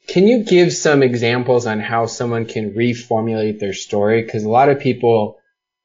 can 0.08 0.26
you 0.26 0.42
give 0.44 0.72
some 0.72 1.02
examples 1.02 1.66
on 1.66 1.78
how 1.78 2.06
someone 2.06 2.46
can 2.46 2.74
reformulate 2.74 3.60
their 3.60 3.72
story? 3.72 4.26
Cause 4.26 4.42
a 4.42 4.48
lot 4.48 4.68
of 4.68 4.80
people, 4.80 5.38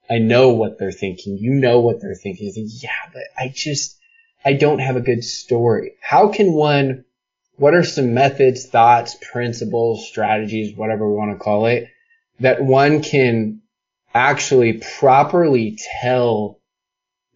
I 0.10 0.20
know 0.20 0.50
what 0.50 0.80
they're 0.80 0.91
thinking. 0.91 1.38
You 1.38 1.52
know 1.52 1.82
what 1.82 2.02
they're 2.02 2.15
thinking. 2.15 2.52
Think, 2.52 2.70
yeah, 2.82 3.12
but 3.13 3.24
I 3.38 3.52
just, 3.54 3.96
I 4.47 4.53
don't 4.53 4.79
have 4.79 4.95
a 4.95 5.01
good 5.01 5.25
story. 5.25 5.95
How 5.99 6.29
can 6.29 6.53
one, 6.53 7.03
what 7.57 7.73
are 7.73 7.83
some 7.83 8.13
methods, 8.13 8.65
thoughts, 8.65 9.17
principles, 9.29 10.07
strategies, 10.07 10.73
whatever 10.73 11.05
we 11.05 11.17
want 11.17 11.38
to 11.38 11.43
call 11.43 11.65
it, 11.65 11.89
that 12.39 12.63
one 12.63 13.03
can 13.03 13.62
actually 14.13 14.81
properly 14.99 15.77
tell 15.99 16.62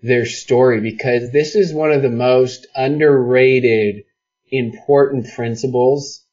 their 0.01 0.25
story? 0.25 0.79
Because 0.79 1.33
this 1.33 1.55
is 1.55 1.73
one 1.73 1.91
of 1.91 2.01
the 2.01 2.09
most 2.09 2.67
underrated, 2.75 4.05
important 4.49 5.27
principles 5.35 6.23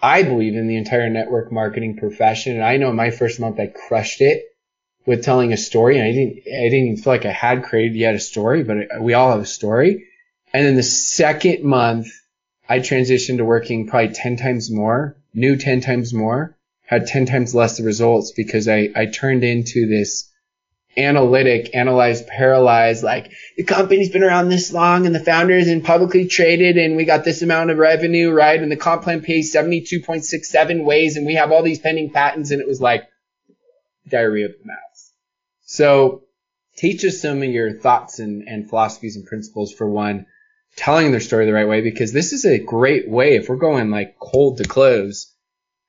I 0.00 0.22
believe 0.22 0.54
in 0.54 0.68
the 0.68 0.78
entire 0.78 1.10
network 1.10 1.52
marketing 1.52 1.98
profession. 1.98 2.54
And 2.54 2.64
I 2.64 2.78
know 2.78 2.94
my 2.94 3.10
first 3.10 3.40
month 3.40 3.60
I 3.60 3.66
crushed 3.66 4.22
it 4.22 4.42
with 5.08 5.24
telling 5.24 5.54
a 5.54 5.56
story. 5.56 5.98
And 5.98 6.06
I 6.06 6.12
didn't, 6.12 6.36
I 6.46 6.68
didn't 6.68 6.98
feel 6.98 7.14
like 7.14 7.24
I 7.24 7.32
had 7.32 7.64
created 7.64 7.96
yet 7.96 8.14
a 8.14 8.20
story, 8.20 8.62
but 8.62 9.00
we 9.00 9.14
all 9.14 9.30
have 9.30 9.40
a 9.40 9.46
story. 9.46 10.06
And 10.52 10.66
then 10.66 10.76
the 10.76 10.82
second 10.82 11.64
month, 11.64 12.08
I 12.68 12.80
transitioned 12.80 13.38
to 13.38 13.44
working 13.46 13.88
probably 13.88 14.14
10 14.14 14.36
times 14.36 14.70
more, 14.70 15.16
knew 15.32 15.56
10 15.56 15.80
times 15.80 16.12
more, 16.12 16.58
had 16.84 17.06
10 17.06 17.24
times 17.24 17.54
less 17.54 17.78
the 17.78 17.84
results 17.84 18.32
because 18.32 18.68
I, 18.68 18.90
I 18.94 19.06
turned 19.06 19.44
into 19.44 19.88
this 19.88 20.30
analytic, 20.94 21.74
analyze, 21.74 22.22
paralyze, 22.22 23.02
like 23.02 23.30
the 23.56 23.64
company's 23.64 24.10
been 24.10 24.24
around 24.24 24.50
this 24.50 24.74
long 24.74 25.06
and 25.06 25.14
the 25.14 25.24
founder 25.24 25.54
isn't 25.54 25.84
publicly 25.84 26.26
traded 26.26 26.76
and 26.76 26.96
we 26.96 27.06
got 27.06 27.24
this 27.24 27.40
amount 27.40 27.70
of 27.70 27.78
revenue, 27.78 28.30
right? 28.30 28.60
And 28.60 28.70
the 28.70 28.76
comp 28.76 29.04
plan 29.04 29.22
pays 29.22 29.54
72.67 29.54 30.84
ways 30.84 31.16
and 31.16 31.24
we 31.24 31.36
have 31.36 31.50
all 31.50 31.62
these 31.62 31.78
pending 31.78 32.10
patents 32.10 32.50
and 32.50 32.60
it 32.60 32.68
was 32.68 32.78
like 32.78 33.08
diarrhea 34.06 34.46
of 34.46 34.52
the 34.52 34.66
mouth. 34.66 34.87
So 35.70 36.22
teach 36.78 37.04
us 37.04 37.20
some 37.20 37.42
of 37.42 37.50
your 37.50 37.74
thoughts 37.74 38.20
and, 38.20 38.48
and 38.48 38.66
philosophies 38.66 39.16
and 39.16 39.26
principles 39.26 39.70
for 39.70 39.86
one, 39.86 40.24
telling 40.76 41.10
their 41.10 41.20
story 41.20 41.44
the 41.44 41.52
right 41.52 41.68
way, 41.68 41.82
because 41.82 42.10
this 42.10 42.32
is 42.32 42.46
a 42.46 42.58
great 42.58 43.06
way, 43.06 43.36
if 43.36 43.50
we're 43.50 43.56
going 43.56 43.90
like 43.90 44.16
cold 44.18 44.56
to 44.58 44.64
close, 44.64 45.30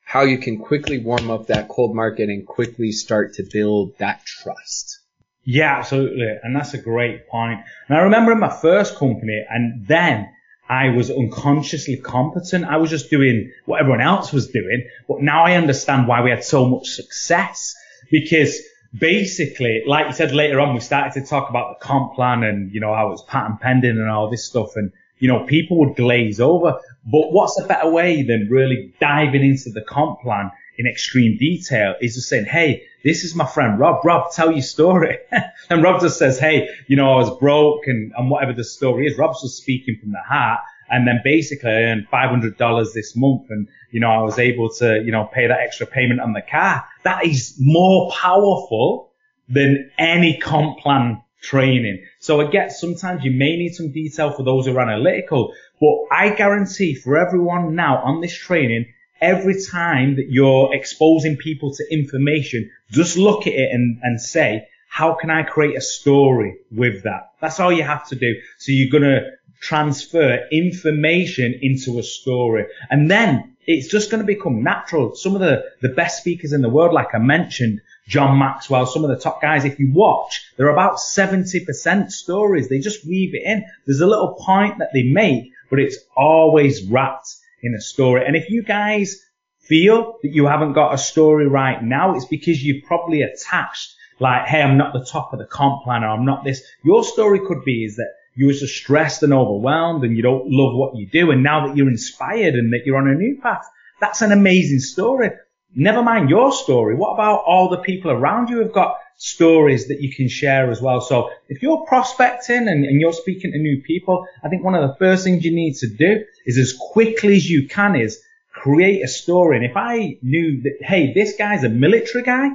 how 0.03 0.23
you 0.23 0.37
can 0.37 0.57
quickly 0.57 0.97
warm 0.97 1.31
up 1.31 1.47
that 1.47 1.69
cold 1.69 1.95
market 1.95 2.27
and 2.27 2.45
quickly 2.45 2.91
start 2.91 3.35
to 3.35 3.47
build 3.49 3.97
that 3.99 4.19
trust. 4.25 4.99
Yeah, 5.45 5.77
absolutely. 5.77 6.27
And 6.43 6.53
that's 6.53 6.73
a 6.73 6.77
great 6.77 7.29
point. 7.29 7.61
And 7.87 7.97
I 7.97 8.01
remember 8.01 8.33
in 8.33 8.39
my 8.41 8.53
first 8.53 8.97
company 8.97 9.45
and 9.49 9.87
then 9.87 10.29
I 10.67 10.89
was 10.89 11.09
unconsciously 11.09 11.95
competent. 11.95 12.65
I 12.65 12.77
was 12.77 12.89
just 12.89 13.09
doing 13.09 13.53
what 13.65 13.79
everyone 13.79 14.01
else 14.01 14.33
was 14.33 14.49
doing. 14.49 14.89
But 15.07 15.21
now 15.21 15.45
I 15.45 15.53
understand 15.55 16.05
why 16.05 16.21
we 16.21 16.31
had 16.31 16.43
so 16.43 16.65
much 16.65 16.89
success 16.89 17.75
because 18.11 18.59
basically, 18.97 19.83
like 19.85 20.07
you 20.07 20.13
said 20.13 20.33
later 20.33 20.59
on, 20.59 20.73
we 20.73 20.79
started 20.79 21.19
to 21.19 21.27
talk 21.27 21.49
about 21.49 21.79
the 21.79 21.85
comp 21.85 22.13
plan 22.13 22.43
and, 22.43 22.71
you 22.71 22.79
know, 22.79 22.93
how 22.93 23.11
it's 23.11 23.21
patent 23.23 23.61
pending 23.61 23.97
and 23.97 24.09
all 24.09 24.29
this 24.29 24.45
stuff. 24.45 24.75
And, 24.75 24.91
you 25.19 25.27
know, 25.27 25.45
people 25.45 25.79
would 25.79 25.95
glaze 25.95 26.39
over. 26.39 26.79
But 27.05 27.31
what's 27.31 27.59
a 27.59 27.67
better 27.67 27.89
way 27.89 28.23
than 28.23 28.47
really 28.49 28.93
diving 28.99 29.43
into 29.43 29.71
the 29.71 29.81
comp 29.81 30.21
plan 30.21 30.51
in 30.77 30.87
extreme 30.87 31.37
detail 31.37 31.95
is 32.01 32.15
just 32.15 32.29
saying, 32.29 32.45
Hey, 32.45 32.83
this 33.03 33.23
is 33.23 33.35
my 33.35 33.45
friend 33.45 33.79
Rob. 33.79 34.03
Rob, 34.05 34.31
tell 34.31 34.51
your 34.51 34.61
story. 34.61 35.17
and 35.69 35.83
Rob 35.83 36.01
just 36.01 36.17
says, 36.17 36.39
Hey, 36.39 36.69
you 36.87 36.95
know, 36.95 37.13
I 37.13 37.15
was 37.17 37.37
broke 37.37 37.87
and, 37.87 38.13
and 38.17 38.29
whatever 38.29 38.53
the 38.53 38.63
story 38.63 39.07
is, 39.07 39.17
Rob's 39.17 39.41
just 39.41 39.57
speaking 39.57 39.97
from 39.99 40.11
the 40.11 40.21
heart. 40.25 40.61
And 40.89 41.07
then 41.07 41.21
basically 41.23 41.69
I 41.69 41.83
earned 41.83 42.07
$500 42.11 42.93
this 42.93 43.15
month 43.15 43.49
and, 43.49 43.67
you 43.91 43.99
know, 43.99 44.09
I 44.09 44.21
was 44.21 44.39
able 44.39 44.69
to, 44.75 45.01
you 45.03 45.11
know, 45.11 45.29
pay 45.31 45.47
that 45.47 45.59
extra 45.59 45.85
payment 45.85 46.19
on 46.19 46.33
the 46.33 46.41
car. 46.41 46.85
That 47.03 47.25
is 47.25 47.55
more 47.59 48.11
powerful 48.11 49.11
than 49.47 49.91
any 49.97 50.39
comp 50.39 50.79
plan 50.79 51.21
training. 51.41 52.05
So 52.19 52.45
get 52.47 52.71
sometimes 52.71 53.23
you 53.23 53.31
may 53.31 53.57
need 53.57 53.73
some 53.73 53.91
detail 53.91 54.31
for 54.31 54.43
those 54.43 54.65
who 54.65 54.77
are 54.77 54.81
analytical, 54.81 55.53
but 55.79 55.95
I 56.11 56.31
guarantee 56.31 56.95
for 56.95 57.17
everyone 57.17 57.75
now 57.75 57.97
on 58.03 58.21
this 58.21 58.37
training, 58.37 58.85
every 59.21 59.61
time 59.63 60.15
that 60.15 60.27
you're 60.29 60.73
exposing 60.73 61.37
people 61.37 61.73
to 61.75 61.85
information, 61.91 62.69
just 62.91 63.17
look 63.17 63.47
at 63.47 63.53
it 63.53 63.69
and, 63.71 63.99
and 64.01 64.21
say, 64.21 64.67
how 64.89 65.13
can 65.13 65.29
I 65.29 65.43
create 65.43 65.77
a 65.77 65.81
story 65.81 66.57
with 66.71 67.03
that? 67.03 67.33
That's 67.39 67.59
all 67.59 67.71
you 67.71 67.83
have 67.83 68.07
to 68.09 68.15
do. 68.15 68.35
So 68.57 68.71
you're 68.71 68.91
going 68.91 69.03
to 69.03 69.31
transfer 69.61 70.47
information 70.51 71.59
into 71.61 71.99
a 71.99 72.03
story. 72.03 72.65
And 72.89 73.09
then 73.09 73.55
it's 73.65 73.87
just 73.87 74.09
going 74.09 74.21
to 74.21 74.27
become 74.27 74.63
natural. 74.63 75.15
Some 75.15 75.35
of 75.35 75.41
the, 75.41 75.63
the 75.81 75.89
best 75.89 76.17
speakers 76.17 76.53
in 76.53 76.61
the 76.61 76.69
world, 76.69 76.93
like 76.93 77.13
I 77.13 77.19
mentioned, 77.19 77.81
John 78.07 78.39
Maxwell, 78.39 78.87
some 78.87 79.03
of 79.03 79.09
the 79.09 79.19
top 79.19 79.41
guys, 79.41 79.65
if 79.65 79.77
you 79.77 79.91
watch, 79.93 80.43
they're 80.57 80.69
about 80.69 80.95
70% 80.95 82.11
stories. 82.11 82.67
They 82.67 82.79
just 82.79 83.05
weave 83.05 83.35
it 83.35 83.43
in. 83.45 83.63
There's 83.85 84.01
a 84.01 84.07
little 84.07 84.33
point 84.33 84.79
that 84.79 84.89
they 84.93 85.03
make, 85.03 85.51
but 85.69 85.79
it's 85.79 85.97
always 86.17 86.83
wrapped 86.83 87.35
in 87.61 87.75
a 87.75 87.81
story. 87.81 88.25
And 88.25 88.35
if 88.35 88.49
you 88.49 88.63
guys 88.63 89.23
feel 89.59 90.17
that 90.23 90.33
you 90.33 90.47
haven't 90.47 90.73
got 90.73 90.95
a 90.95 90.97
story 90.97 91.47
right 91.47 91.83
now, 91.83 92.15
it's 92.15 92.25
because 92.25 92.63
you've 92.63 92.85
probably 92.85 93.21
attached 93.21 93.93
like, 94.19 94.47
hey, 94.47 94.61
I'm 94.61 94.77
not 94.77 94.93
the 94.93 95.05
top 95.05 95.31
of 95.31 95.39
the 95.39 95.45
comp 95.45 95.83
plan 95.83 96.03
or 96.03 96.09
I'm 96.09 96.25
not 96.25 96.43
this. 96.43 96.63
Your 96.83 97.03
story 97.03 97.39
could 97.39 97.63
be 97.63 97.85
is 97.85 97.97
that 97.97 98.09
you 98.39 98.45
were 98.45 98.53
just 98.53 98.73
stressed 98.73 99.21
and 99.21 99.33
overwhelmed 99.33 100.05
and 100.05 100.15
you 100.15 100.23
don't 100.23 100.45
love 100.47 100.73
what 100.73 100.95
you 100.95 101.05
do. 101.05 101.29
And 101.29 101.43
now 101.43 101.67
that 101.67 101.75
you're 101.75 101.89
inspired 101.89 102.53
and 102.53 102.71
that 102.71 102.83
you're 102.85 102.95
on 102.95 103.09
a 103.09 103.13
new 103.13 103.37
path, 103.43 103.65
that's 103.99 104.21
an 104.21 104.31
amazing 104.31 104.79
story. 104.79 105.31
Never 105.75 106.01
mind 106.01 106.29
your 106.29 106.53
story. 106.53 106.95
What 106.95 107.15
about 107.15 107.43
all 107.45 107.67
the 107.67 107.79
people 107.79 108.11
around 108.11 108.49
you 108.49 108.63
who've 108.63 108.71
got 108.71 108.95
stories 109.17 109.89
that 109.89 109.99
you 109.99 110.15
can 110.15 110.29
share 110.29 110.71
as 110.71 110.81
well? 110.81 111.01
So 111.01 111.31
if 111.49 111.61
you're 111.61 111.85
prospecting 111.85 112.69
and, 112.69 112.85
and 112.85 113.01
you're 113.01 113.11
speaking 113.11 113.51
to 113.51 113.57
new 113.57 113.83
people, 113.85 114.25
I 114.41 114.47
think 114.47 114.63
one 114.63 114.73
of 114.73 114.87
the 114.87 114.95
first 114.95 115.25
things 115.25 115.43
you 115.43 115.53
need 115.53 115.75
to 115.79 115.89
do 115.89 116.23
is 116.45 116.57
as 116.57 116.73
quickly 116.79 117.35
as 117.35 117.49
you 117.49 117.67
can 117.67 117.97
is 117.97 118.21
create 118.53 119.03
a 119.03 119.09
story. 119.09 119.57
And 119.57 119.65
if 119.65 119.75
I 119.75 120.17
knew 120.21 120.61
that, 120.61 120.77
hey, 120.79 121.11
this 121.13 121.35
guy's 121.35 121.65
a 121.65 121.69
military 121.69 122.23
guy, 122.23 122.51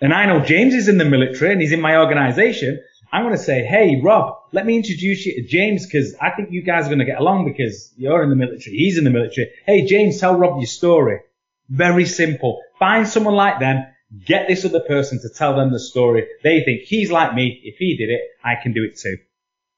and 0.00 0.14
I 0.14 0.26
know 0.26 0.38
James 0.38 0.74
is 0.74 0.86
in 0.86 0.98
the 0.98 1.04
military 1.04 1.50
and 1.50 1.60
he's 1.60 1.72
in 1.72 1.80
my 1.80 1.96
organization, 1.96 2.80
I'm 3.12 3.24
going 3.24 3.36
to 3.36 3.42
say, 3.42 3.64
hey, 3.64 4.00
Rob, 4.02 4.36
let 4.52 4.66
me 4.66 4.76
introduce 4.76 5.26
you 5.26 5.42
to 5.42 5.48
James 5.48 5.84
because 5.84 6.14
I 6.20 6.30
think 6.30 6.50
you 6.52 6.62
guys 6.62 6.86
are 6.86 6.88
going 6.88 7.00
to 7.00 7.04
get 7.04 7.20
along 7.20 7.44
because 7.44 7.92
you're 7.96 8.22
in 8.22 8.30
the 8.30 8.36
military. 8.36 8.76
He's 8.76 8.98
in 8.98 9.04
the 9.04 9.10
military. 9.10 9.50
Hey, 9.66 9.84
James, 9.84 10.20
tell 10.20 10.36
Rob 10.36 10.58
your 10.58 10.66
story. 10.66 11.20
Very 11.68 12.06
simple. 12.06 12.60
Find 12.78 13.06
someone 13.08 13.34
like 13.34 13.58
them. 13.58 13.84
Get 14.26 14.48
this 14.48 14.64
other 14.64 14.80
person 14.80 15.20
to 15.22 15.28
tell 15.28 15.56
them 15.56 15.72
the 15.72 15.78
story. 15.78 16.26
They 16.42 16.62
think 16.64 16.82
he's 16.82 17.10
like 17.10 17.34
me. 17.34 17.60
If 17.64 17.76
he 17.78 17.96
did 17.96 18.10
it, 18.10 18.20
I 18.44 18.54
can 18.60 18.72
do 18.72 18.84
it 18.84 18.96
too. 18.96 19.16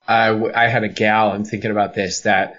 I, 0.07 0.64
I 0.64 0.68
had 0.68 0.85
a 0.85 0.88
gal, 0.88 1.31
I'm 1.31 1.45
thinking 1.45 1.71
about 1.71 1.95
this, 1.95 2.23
that 2.23 2.57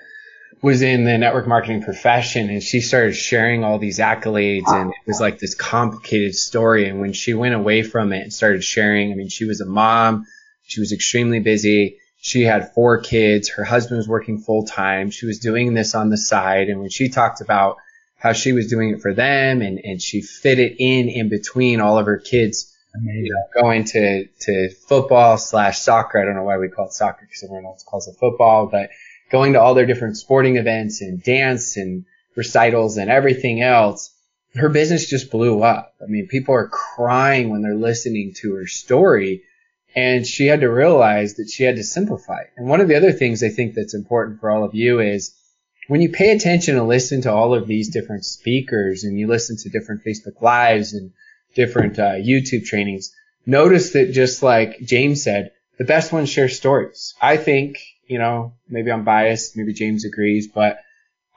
was 0.61 0.81
in 0.81 1.03
the 1.03 1.17
network 1.17 1.45
marketing 1.45 1.83
profession 1.83 2.49
and 2.49 2.63
she 2.63 2.79
started 2.79 3.13
sharing 3.13 3.65
all 3.65 3.79
these 3.79 3.99
accolades 3.99 4.67
and 4.67 4.91
it 4.91 5.07
was 5.07 5.19
like 5.19 5.37
this 5.37 5.55
complicated 5.55 6.35
story. 6.35 6.87
And 6.87 7.01
when 7.01 7.11
she 7.11 7.33
went 7.33 7.53
away 7.53 7.83
from 7.83 8.13
it 8.13 8.21
and 8.21 8.31
started 8.31 8.63
sharing, 8.63 9.11
I 9.11 9.15
mean, 9.15 9.27
she 9.27 9.43
was 9.43 9.59
a 9.59 9.65
mom. 9.65 10.25
She 10.65 10.79
was 10.79 10.91
extremely 10.91 11.39
busy. 11.39 11.97
She 12.17 12.43
had 12.43 12.73
four 12.73 13.01
kids. 13.01 13.49
Her 13.49 13.63
husband 13.63 13.97
was 13.97 14.07
working 14.07 14.39
full 14.39 14.65
time. 14.65 15.11
She 15.11 15.25
was 15.25 15.39
doing 15.39 15.73
this 15.73 15.93
on 15.93 16.09
the 16.09 16.17
side. 16.17 16.69
And 16.69 16.79
when 16.79 16.89
she 16.89 17.09
talked 17.09 17.41
about 17.41 17.77
how 18.17 18.31
she 18.31 18.53
was 18.53 18.67
doing 18.67 18.91
it 18.91 19.01
for 19.01 19.13
them 19.13 19.61
and, 19.61 19.79
and 19.83 20.01
she 20.01 20.21
fit 20.21 20.57
it 20.57 20.77
in 20.79 21.09
in 21.09 21.27
between 21.27 21.81
all 21.81 21.97
of 21.99 22.05
her 22.05 22.17
kids 22.17 22.73
you 23.01 23.33
know, 23.33 23.61
going 23.61 23.83
to, 23.85 24.25
to 24.25 24.69
football 24.87 25.37
slash 25.37 25.79
soccer. 25.79 26.21
I 26.21 26.25
don't 26.25 26.35
know 26.35 26.43
why 26.43 26.57
we 26.57 26.69
call 26.69 26.85
it 26.85 26.93
soccer 26.93 27.25
because 27.25 27.43
everyone 27.43 27.65
else 27.65 27.83
calls 27.83 28.07
it 28.07 28.15
football, 28.19 28.67
but 28.67 28.89
going 29.31 29.53
to 29.53 29.61
all 29.61 29.73
their 29.73 29.85
different 29.85 30.17
sporting 30.17 30.57
events 30.57 31.01
and 31.01 31.21
dance 31.21 31.75
and 31.75 32.05
recitals 32.35 32.97
and 32.97 33.09
everything 33.09 33.61
else. 33.61 34.11
Her 34.55 34.69
business 34.69 35.09
just 35.09 35.31
blew 35.31 35.63
up. 35.63 35.95
I 36.01 36.05
mean, 36.05 36.27
people 36.27 36.53
are 36.53 36.67
crying 36.67 37.49
when 37.49 37.63
they're 37.63 37.75
listening 37.75 38.33
to 38.37 38.53
her 38.55 38.67
story 38.67 39.43
and 39.95 40.25
she 40.25 40.47
had 40.47 40.61
to 40.61 40.69
realize 40.69 41.35
that 41.35 41.49
she 41.49 41.63
had 41.63 41.75
to 41.75 41.83
simplify. 41.83 42.43
And 42.57 42.67
one 42.67 42.81
of 42.81 42.87
the 42.87 42.95
other 42.95 43.11
things 43.11 43.43
I 43.43 43.49
think 43.49 43.75
that's 43.75 43.93
important 43.93 44.39
for 44.39 44.49
all 44.49 44.63
of 44.63 44.73
you 44.73 44.99
is 44.99 45.35
when 45.87 46.01
you 46.01 46.09
pay 46.09 46.31
attention 46.31 46.77
and 46.77 46.87
listen 46.87 47.21
to 47.21 47.31
all 47.31 47.53
of 47.53 47.67
these 47.67 47.89
different 47.89 48.25
speakers 48.25 49.03
and 49.03 49.19
you 49.19 49.27
listen 49.27 49.57
to 49.57 49.69
different 49.69 50.03
Facebook 50.03 50.41
lives 50.41 50.93
and 50.93 51.11
different 51.55 51.99
uh, 51.99 52.13
YouTube 52.13 52.65
trainings, 52.65 53.13
notice 53.45 53.93
that 53.93 54.13
just 54.13 54.41
like 54.41 54.79
James 54.79 55.23
said, 55.23 55.51
the 55.77 55.83
best 55.83 56.11
ones 56.11 56.29
share 56.29 56.49
stories. 56.49 57.13
I 57.21 57.37
think, 57.37 57.77
you 58.07 58.19
know, 58.19 58.53
maybe 58.69 58.91
I'm 58.91 59.03
biased, 59.03 59.57
maybe 59.57 59.73
James 59.73 60.05
agrees, 60.05 60.47
but 60.47 60.77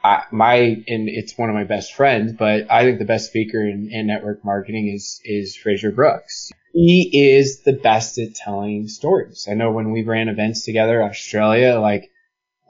I, 0.07 0.25
my, 0.31 0.55
and 0.87 1.09
it's 1.09 1.37
one 1.37 1.49
of 1.49 1.57
my 1.57 1.64
best 1.64 1.95
friends, 1.95 2.33
but 2.33 2.71
I 2.71 2.85
think 2.85 3.01
the 3.01 3.05
best 3.05 3.27
speaker 3.27 3.61
in, 3.61 3.90
in 3.90 4.07
network 4.07 4.45
marketing 4.45 4.88
is, 4.88 5.21
is 5.25 5.57
Frazer 5.57 5.90
Brookes. 5.90 6.53
He 6.73 7.11
is 7.12 7.62
the 7.62 7.73
best 7.73 8.16
at 8.19 8.37
telling 8.37 8.87
stories. 8.87 9.49
I 9.51 9.55
know 9.55 9.73
when 9.73 9.90
we 9.90 10.05
ran 10.05 10.29
events 10.29 10.64
together, 10.64 11.03
Australia, 11.03 11.81
like, 11.81 12.12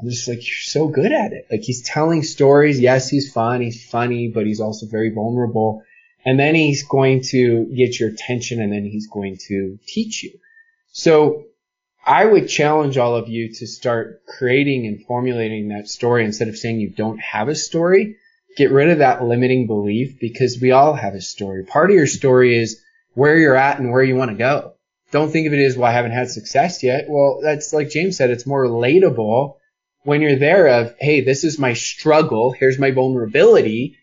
I'm 0.01 0.09
just 0.09 0.29
like, 0.29 0.39
you're 0.39 0.63
so 0.63 0.89
good 0.89 1.13
at 1.13 1.33
it. 1.33 1.47
Like 1.51 1.61
he's 1.61 1.83
telling 1.83 2.23
stories. 2.23 2.81
Yes, 2.81 3.11
he's 3.11 3.31
fun. 3.33 3.61
He's 3.61 3.85
funny, 3.85 4.29
but 4.29 4.47
he's 4.47 4.61
also 4.61 4.87
very 4.87 5.11
vulnerable. 5.11 5.83
And 6.25 6.41
then 6.41 6.55
he's 6.55 6.85
going 6.85 7.23
to 7.31 7.67
get 7.67 8.01
your 8.01 8.11
attention 8.11 8.63
and 8.63 8.73
then 8.73 8.85
he's 8.85 9.09
going 9.09 9.39
to 9.49 9.79
teach 9.87 10.23
you. 10.23 10.39
So 10.93 11.45
I 12.07 12.25
would 12.25 12.49
challenge 12.49 12.99
all 12.99 13.17
of 13.17 13.29
you 13.29 13.53
to 13.55 13.67
start 13.67 14.23
creating 14.27 14.87
and 14.87 15.05
formulating 15.05 15.69
that 15.69 15.89
story 15.89 16.25
instead 16.25 16.47
of 16.47 16.57
saying 16.57 16.79
you 16.79 16.91
don't 16.91 17.19
have 17.19 17.49
a 17.49 17.57
story. 17.57 18.17
Get 18.57 18.71
rid 18.71 18.91
of 18.91 18.99
that 18.99 19.25
limiting 19.25 19.67
belief 19.67 20.21
because 20.21 20.61
we 20.61 20.71
all 20.71 20.95
have 20.95 21.15
a 21.15 21.21
story. 21.21 21.65
Part 21.65 21.91
of 21.91 21.97
your 21.97 22.07
story 22.07 22.57
is 22.57 22.81
where 23.15 23.37
you're 23.37 23.57
at 23.57 23.81
and 23.81 23.91
where 23.91 24.05
you 24.05 24.15
want 24.15 24.31
to 24.31 24.37
go. 24.37 24.75
Don't 25.11 25.31
think 25.31 25.49
of 25.49 25.53
it 25.53 25.65
as, 25.65 25.77
well, 25.77 25.91
I 25.91 25.95
haven't 25.95 26.13
had 26.13 26.31
success 26.31 26.83
yet. 26.83 27.07
Well, 27.09 27.41
that's 27.43 27.73
like 27.73 27.91
James 27.91 28.17
said, 28.17 28.31
it's 28.31 28.47
more 28.47 28.65
relatable 28.65 29.57
when 30.05 30.23
you're 30.23 30.39
there 30.39 30.69
of, 30.69 30.95
hey, 31.01 31.23
this 31.23 31.43
is 31.43 31.59
my 31.59 31.73
struggle. 31.73 32.53
Here's 32.53 32.79
my 32.79 32.93
vulnerability. 32.93 33.99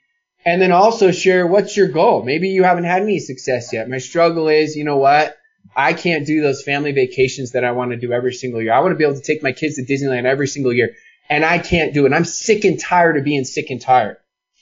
And 0.45 0.61
then 0.61 0.73
also 0.73 1.11
share 1.11 1.47
what's 1.47 1.77
your 1.77 1.87
goal. 1.87 2.23
Maybe 2.23 2.49
you 2.49 2.63
haven't 2.63 2.83
had 2.83 3.01
any 3.01 3.19
success 3.19 3.71
yet. 3.71 3.89
My 3.89 3.99
struggle 3.99 4.49
is, 4.49 4.75
you 4.75 4.83
know 4.83 4.97
what? 4.97 5.37
I 5.75 5.93
can't 5.93 6.25
do 6.25 6.41
those 6.41 6.63
family 6.63 6.91
vacations 6.91 7.51
that 7.51 7.63
I 7.63 7.71
want 7.71 7.91
to 7.91 7.97
do 7.97 8.13
every 8.13 8.33
single 8.33 8.61
year. 8.61 8.73
I 8.73 8.79
want 8.79 8.91
to 8.93 8.97
be 8.97 9.03
able 9.03 9.15
to 9.15 9.21
take 9.21 9.43
my 9.43 9.51
kids 9.51 9.75
to 9.75 9.83
Disneyland 9.83 10.25
every 10.25 10.47
single 10.47 10.73
year 10.73 10.95
and 11.29 11.43
I 11.43 11.59
can't 11.59 11.93
do 11.93 12.05
it. 12.05 12.13
I'm 12.13 12.25
sick 12.25 12.65
and 12.65 12.79
tired 12.79 13.17
of 13.17 13.23
being 13.23 13.43
sick 13.43 13.69
and 13.69 13.81
tired. 13.81 14.17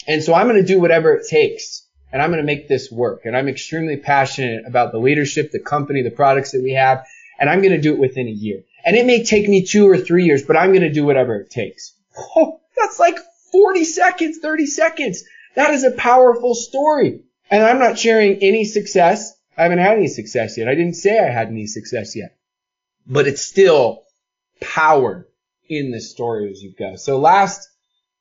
And 0.08 0.24
so 0.24 0.34
I'm 0.34 0.48
going 0.48 0.62
to 0.62 0.68
do 0.68 0.80
whatever 0.80 1.14
it 1.14 1.28
takes 1.30 1.86
and 2.12 2.22
I'm 2.22 2.30
going 2.30 2.42
to 2.42 2.46
make 2.46 2.68
this 2.68 2.92
work. 2.92 3.22
And 3.26 3.36
I'm 3.36 3.48
extremely 3.48 3.98
passionate 3.98 4.66
about 4.66 4.92
the 4.92 5.00
leadership, 5.00 5.52
the 5.52 5.60
company, 5.60 6.02
the 6.02 6.12
products 6.12 6.52
that 6.52 6.62
we 6.62 6.74
have. 6.74 7.06
And 7.40 7.50
I'm 7.50 7.62
going 7.62 7.74
to 7.74 7.82
do 7.82 7.94
it 7.94 8.00
within 8.00 8.28
a 8.28 8.32
year. 8.32 8.62
And 8.86 8.96
it 8.96 9.06
may 9.06 9.24
take 9.24 9.48
me 9.48 9.66
two 9.66 9.90
or 9.90 9.98
three 9.98 10.26
years, 10.26 10.44
but 10.44 10.58
I'm 10.58 10.72
going 10.72 10.82
to 10.82 10.92
do 10.92 11.06
whatever 11.06 11.40
it 11.40 11.50
takes. 11.50 11.94
Oh, 12.36 12.60
that's 12.78 13.00
like 13.00 13.18
40 13.52 13.84
seconds, 13.84 14.40
30 14.42 14.66
seconds. 14.66 15.24
That 15.56 15.72
is 15.72 15.84
a 15.84 15.92
powerful 15.92 16.56
story. 16.56 17.22
And 17.50 17.64
I'm 17.64 17.80
not 17.80 17.98
sharing 17.98 18.38
any 18.38 18.66
success. 18.66 19.34
I 19.62 19.66
haven't 19.66 19.78
had 19.78 19.98
any 19.98 20.08
success 20.08 20.58
yet. 20.58 20.68
I 20.68 20.74
didn't 20.74 20.96
say 20.96 21.20
I 21.20 21.32
had 21.32 21.50
any 21.50 21.68
success 21.68 22.16
yet, 22.16 22.36
but 23.06 23.28
it's 23.28 23.46
still 23.46 24.02
power 24.60 25.28
in 25.70 25.92
the 25.92 26.02
story 26.02 26.50
as 26.50 26.64
you 26.64 26.74
go. 26.74 26.96
So 26.96 27.20
last 27.20 27.70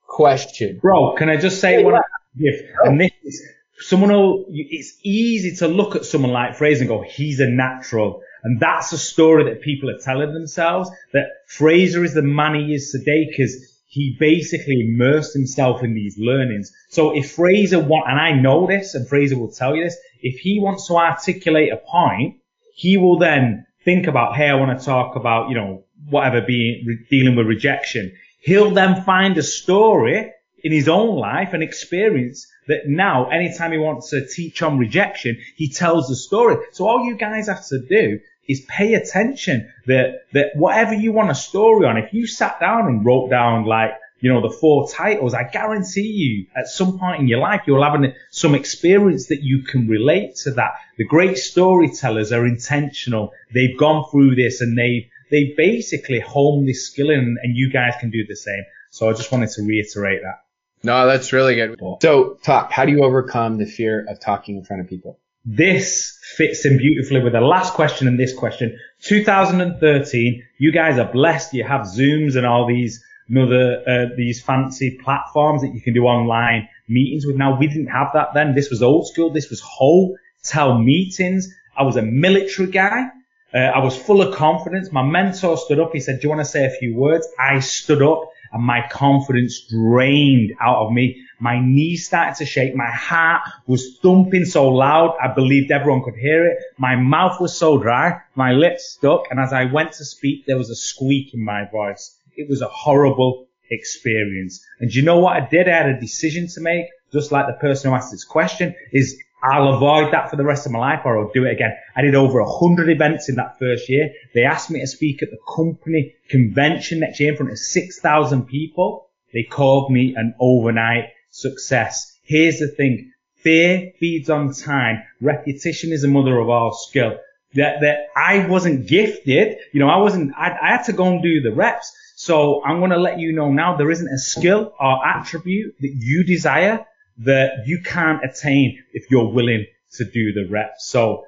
question. 0.07 0.81
Bro, 0.83 1.14
can 1.14 1.31
I 1.31 1.38
just 1.38 1.59
say 1.59 1.81
yeah. 1.81 1.88
Oh. 1.88 2.03
if, 2.37 2.66
and 2.85 3.00
this 3.00 3.12
is, 3.24 3.42
someone 3.79 4.12
will, 4.12 4.44
it's 4.50 4.98
easy 5.03 5.57
to 5.57 5.68
look 5.68 5.96
at 5.96 6.05
someone 6.05 6.31
like 6.31 6.57
Frazer 6.57 6.83
and 6.83 6.88
go, 6.90 7.03
he's 7.09 7.40
a 7.40 7.48
natural. 7.48 8.20
And 8.42 8.61
that's 8.61 8.92
a 8.92 8.98
story 8.98 9.44
that 9.44 9.62
people 9.62 9.88
are 9.88 9.98
telling 9.98 10.35
themselves 10.35 10.90
that 11.14 11.24
Frazer 11.48 12.05
is 12.05 12.12
the 12.12 12.20
man 12.20 12.55
he 12.55 12.74
is 12.74 12.90
today 12.90 13.26
because 13.26 13.79
he 13.87 14.14
basically 14.20 14.83
immersed 14.83 15.33
himself 15.33 15.83
in 15.83 15.94
these 15.94 16.18
learnings. 16.18 16.70
So 16.90 17.16
if 17.16 17.33
Frazer 17.33 17.81
want, 17.81 18.11
and 18.11 18.20
I 18.20 18.33
know 18.33 18.66
this, 18.66 18.94
and 18.94 19.09
Frazer 19.09 19.38
will 19.38 19.50
tell 19.50 19.74
you 19.74 19.85
this, 19.85 19.96
if 20.23 20.39
he 20.41 20.61
wants 20.61 20.87
to 20.89 20.97
articulate 20.97 21.73
a 21.73 21.77
point, 21.77 22.37
he 22.75 22.97
will 22.97 23.19
then 23.19 23.67
think 23.85 24.07
about, 24.07 24.37
hey, 24.37 24.49
I 24.49 24.55
want 24.55 24.79
to 24.79 24.85
talk 24.85 25.17
about, 25.17 25.49
you 25.49 25.55
know, 25.55 25.85
whatever 26.09 26.41
being, 26.41 27.07
dealing 27.11 27.37
with 27.37 27.47
rejection. 27.47 28.13
He'll 28.41 28.71
then 28.71 29.03
find 29.03 29.37
a 29.37 29.43
story 29.43 30.33
in 30.63 30.73
his 30.73 30.89
own 30.89 31.17
life 31.17 31.53
and 31.53 31.63
experience 31.63 32.47
that 32.69 32.87
now 32.87 33.29
anytime 33.29 33.73
he 33.73 33.79
wants 33.79 34.11
to 34.11 34.27
teach 34.27 34.63
on 34.63 34.79
rejection, 34.79 35.39
he 35.57 35.69
tells 35.69 36.09
the 36.09 36.17
story. 36.17 36.57
So 36.73 36.87
all 36.87 37.05
you 37.05 37.17
guys 37.17 37.49
have 37.49 37.67
to 37.69 37.79
do 37.79 38.21
is 38.49 38.61
pay 38.69 38.95
attention 38.95 39.73
that, 39.87 40.25
that 40.33 40.53
whatever 40.57 40.95
you 40.95 41.13
want 41.13 41.31
a 41.31 41.35
story 41.35 41.87
on, 41.87 41.97
if 41.97 42.13
you 42.13 42.27
sat 42.27 42.61
down 42.61 42.87
and 42.87 43.05
wrote 43.05 43.31
down 43.31 43.65
like, 43.65 43.93
you 44.21 44.33
know, 44.33 44.41
the 44.41 44.55
four 44.55 44.89
titles, 44.89 45.35
I 45.35 45.45
guarantee 45.45 46.03
you 46.03 46.47
at 46.57 46.69
some 46.69 46.99
point 46.99 47.21
in 47.21 47.29
your 47.29 47.39
life, 47.39 47.63
you'll 47.67 47.83
have 47.83 47.95
an, 47.95 48.15
some 48.31 48.55
experience 48.55 49.29
that 49.29 49.43
you 49.43 49.63
can 49.63 49.89
relate 49.89 50.37
to 50.45 50.53
that. 50.53 50.75
The 50.99 51.05
great 51.05 51.39
storytellers 51.39 52.33
are 52.33 52.47
intentional. 52.47 53.33
They've 53.55 53.77
gone 53.79 54.05
through 54.11 54.35
this 54.35 54.61
and 54.61 54.77
they, 54.77 55.11
they 55.31 55.55
basically 55.57 56.21
hone 56.21 56.67
this 56.67 56.87
skill 56.87 57.11
in 57.11 57.37
and 57.43 57.57
you 57.57 57.71
guys 57.73 57.95
can 57.99 58.11
do 58.11 58.27
the 58.27 58.37
same. 58.37 58.65
So 58.91 59.09
I 59.09 59.13
just 59.13 59.33
wanted 59.33 59.51
to 59.51 59.63
reiterate 59.63 60.21
that. 60.23 60.43
No, 60.83 61.07
that's 61.07 61.33
really 61.33 61.55
good. 61.55 61.79
So 62.03 62.39
talk, 62.43 62.73
how 62.73 62.85
do 62.85 62.93
you 62.93 63.05
overcome 63.05 63.59
the 63.59 63.67
fear 63.67 64.07
of 64.09 64.21
talking 64.21 64.57
in 64.57 64.65
front 64.65 64.83
of 64.83 64.89
people? 64.89 65.19
This 65.45 66.19
fits 66.37 66.67
in 66.67 66.77
beautifully 66.79 67.23
with 67.23 67.33
the 67.33 67.41
last 67.41 67.75
question 67.75 68.09
and 68.09 68.19
this 68.19 68.35
question. 68.35 68.79
2013, 69.03 70.43
you 70.59 70.73
guys 70.73 70.99
are 70.99 71.11
blessed. 71.11 71.55
You 71.55 71.65
have 71.65 71.83
Zooms 71.83 72.37
and 72.37 72.47
all 72.47 72.67
these 72.67 73.03
other, 73.38 73.83
uh, 73.87 74.14
these 74.16 74.43
fancy 74.43 74.99
platforms 75.03 75.62
that 75.62 75.75
you 75.75 75.81
can 75.81 75.95
do 75.95 76.05
online 76.05 76.69
meetings 76.88 77.27
with. 77.27 77.37
Now, 77.37 77.59
we 77.59 77.66
didn't 77.66 77.88
have 77.88 78.09
that 78.14 78.35
then. 78.35 78.55
This 78.55 78.71
was 78.71 78.83
old 78.83 79.09
school. 79.09 79.31
This 79.31 79.51
was 79.51 79.61
hotel 79.61 80.79
meetings. 80.79 81.55
I 81.77 81.85
was 81.85 81.97
a 81.97 82.03
military 82.03 82.71
guy. 82.71 83.09
Uh, 83.53 83.59
I 83.59 83.79
was 83.81 83.97
full 83.97 84.23
of 84.23 84.35
confidence. 84.35 84.93
My 84.93 85.03
mentor 85.03 85.57
stood 85.57 85.81
up. 85.81 85.90
He 85.93 86.01
said, 86.01 86.21
do 86.21 86.25
you 86.25 86.29
want 86.29 86.40
to 86.40 86.45
say 86.45 86.66
a 86.66 86.71
few 86.71 86.95
words? 86.95 87.27
I 87.38 87.61
stood 87.61 88.03
up 88.03 88.31
and 88.53 88.62
my 88.62 88.87
confidence 88.90 89.66
drained 89.69 90.53
out 90.61 90.87
of 90.87 90.93
me. 90.93 91.23
My 91.38 91.61
knees 91.61 92.07
started 92.07 92.37
to 92.37 92.47
shake. 92.47 92.75
My 92.75 92.90
heart 92.90 93.43
was 93.66 93.99
thumping 94.03 94.45
so 94.45 94.69
loud. 94.69 95.16
I 95.23 95.33
believed 95.33 95.71
everyone 95.71 96.03
could 96.03 96.16
hear 96.16 96.47
it. 96.47 96.59
My 96.77 96.97
mouth 96.97 97.40
was 97.40 97.57
so 97.57 97.79
dry. 97.79 98.21
My 98.35 98.53
lips 98.53 98.90
stuck. 98.90 99.25
And 99.31 99.40
as 99.40 99.53
I 99.53 99.64
went 99.64 99.93
to 99.93 100.05
speak, 100.05 100.47
there 100.47 100.59
was 100.59 100.71
a 100.71 100.77
squeak 100.77 101.33
in 101.33 101.45
my 101.45 101.64
voice. 101.71 102.16
It 102.37 102.49
was 102.49 102.62
a 102.62 102.69
horrible 102.69 103.49
experience. 103.71 104.64
And 104.81 104.93
you 104.93 105.03
know 105.03 105.19
what 105.19 105.37
I 105.37 105.49
did? 105.49 105.69
I 105.69 105.77
had 105.77 105.88
a 105.88 106.01
decision 106.01 106.49
to 106.55 106.61
make, 106.61 106.87
just 107.12 107.33
like 107.33 107.47
the 107.47 107.61
person 107.61 107.90
who 107.90 107.97
asked 107.97 108.11
this 108.11 108.25
question, 108.25 108.75
is 108.93 109.19
I'll 109.43 109.75
avoid 109.75 110.12
that 110.12 110.29
for 110.29 110.37
the 110.37 110.45
rest 110.45 110.66
of 110.66 110.73
my 110.73 110.79
life 110.79 111.01
or 111.05 111.19
I'll 111.19 111.33
do 111.33 111.45
it 111.45 111.53
again. 111.53 111.75
I 111.97 112.03
did 112.03 112.14
over 112.14 112.40
a 112.40 112.51
hundred 112.51 112.90
events 112.90 113.29
in 113.29 113.37
that 113.37 113.59
first 113.59 113.88
year. 113.88 114.11
They 114.35 114.45
asked 114.45 114.71
me 114.71 114.81
to 114.81 114.87
speak 114.87 115.23
at 115.23 115.31
the 115.31 115.38
company 115.55 116.14
convention 116.29 117.01
next 117.01 117.21
year 117.21 117.31
in 117.31 117.37
front 117.37 117.53
of 117.53 117.59
6,000 117.59 118.47
people. 118.47 119.09
They 119.33 119.45
called 119.45 119.90
me 119.90 120.14
an 120.16 120.35
overnight 120.40 121.11
success. 121.31 122.19
Here's 122.23 122.59
the 122.59 122.69
thing. 122.69 123.12
Fear 123.37 123.93
feeds 123.99 124.29
on 124.29 124.53
time. 124.53 125.03
Repetition 125.21 125.93
is 125.93 126.03
the 126.03 126.09
mother 126.09 126.38
of 126.38 126.51
all 126.51 126.75
skill. 126.75 127.19
That, 127.55 127.81
that 127.81 128.09
I 128.14 128.47
wasn't 128.47 128.87
gifted. 128.87 129.57
You 129.73 129.81
know, 129.81 129.88
I 129.88 129.97
wasn't, 129.97 130.35
I, 130.37 130.57
I 130.62 130.71
had 130.73 130.85
to 130.85 130.93
go 130.93 131.07
and 131.07 131.23
do 131.23 131.40
the 131.40 131.53
reps. 131.53 131.90
So 132.21 132.63
I'm 132.63 132.81
going 132.81 132.91
to 132.91 132.99
let 132.99 133.19
you 133.19 133.33
know 133.33 133.51
now 133.51 133.79
there 133.79 133.91
isn't 133.91 134.07
a 134.07 134.19
skill 134.19 134.75
or 134.79 135.07
attribute 135.07 135.75
that 135.81 135.95
you 136.01 136.23
desire 136.23 136.85
that 137.25 137.63
you 137.65 137.81
can't 137.83 138.23
attain 138.23 138.79
if 138.93 139.11
you're 139.11 139.33
willing 139.33 139.65
to 139.93 140.05
do 140.05 140.35
the 140.35 140.47
reps. 140.51 140.85
So 140.85 141.25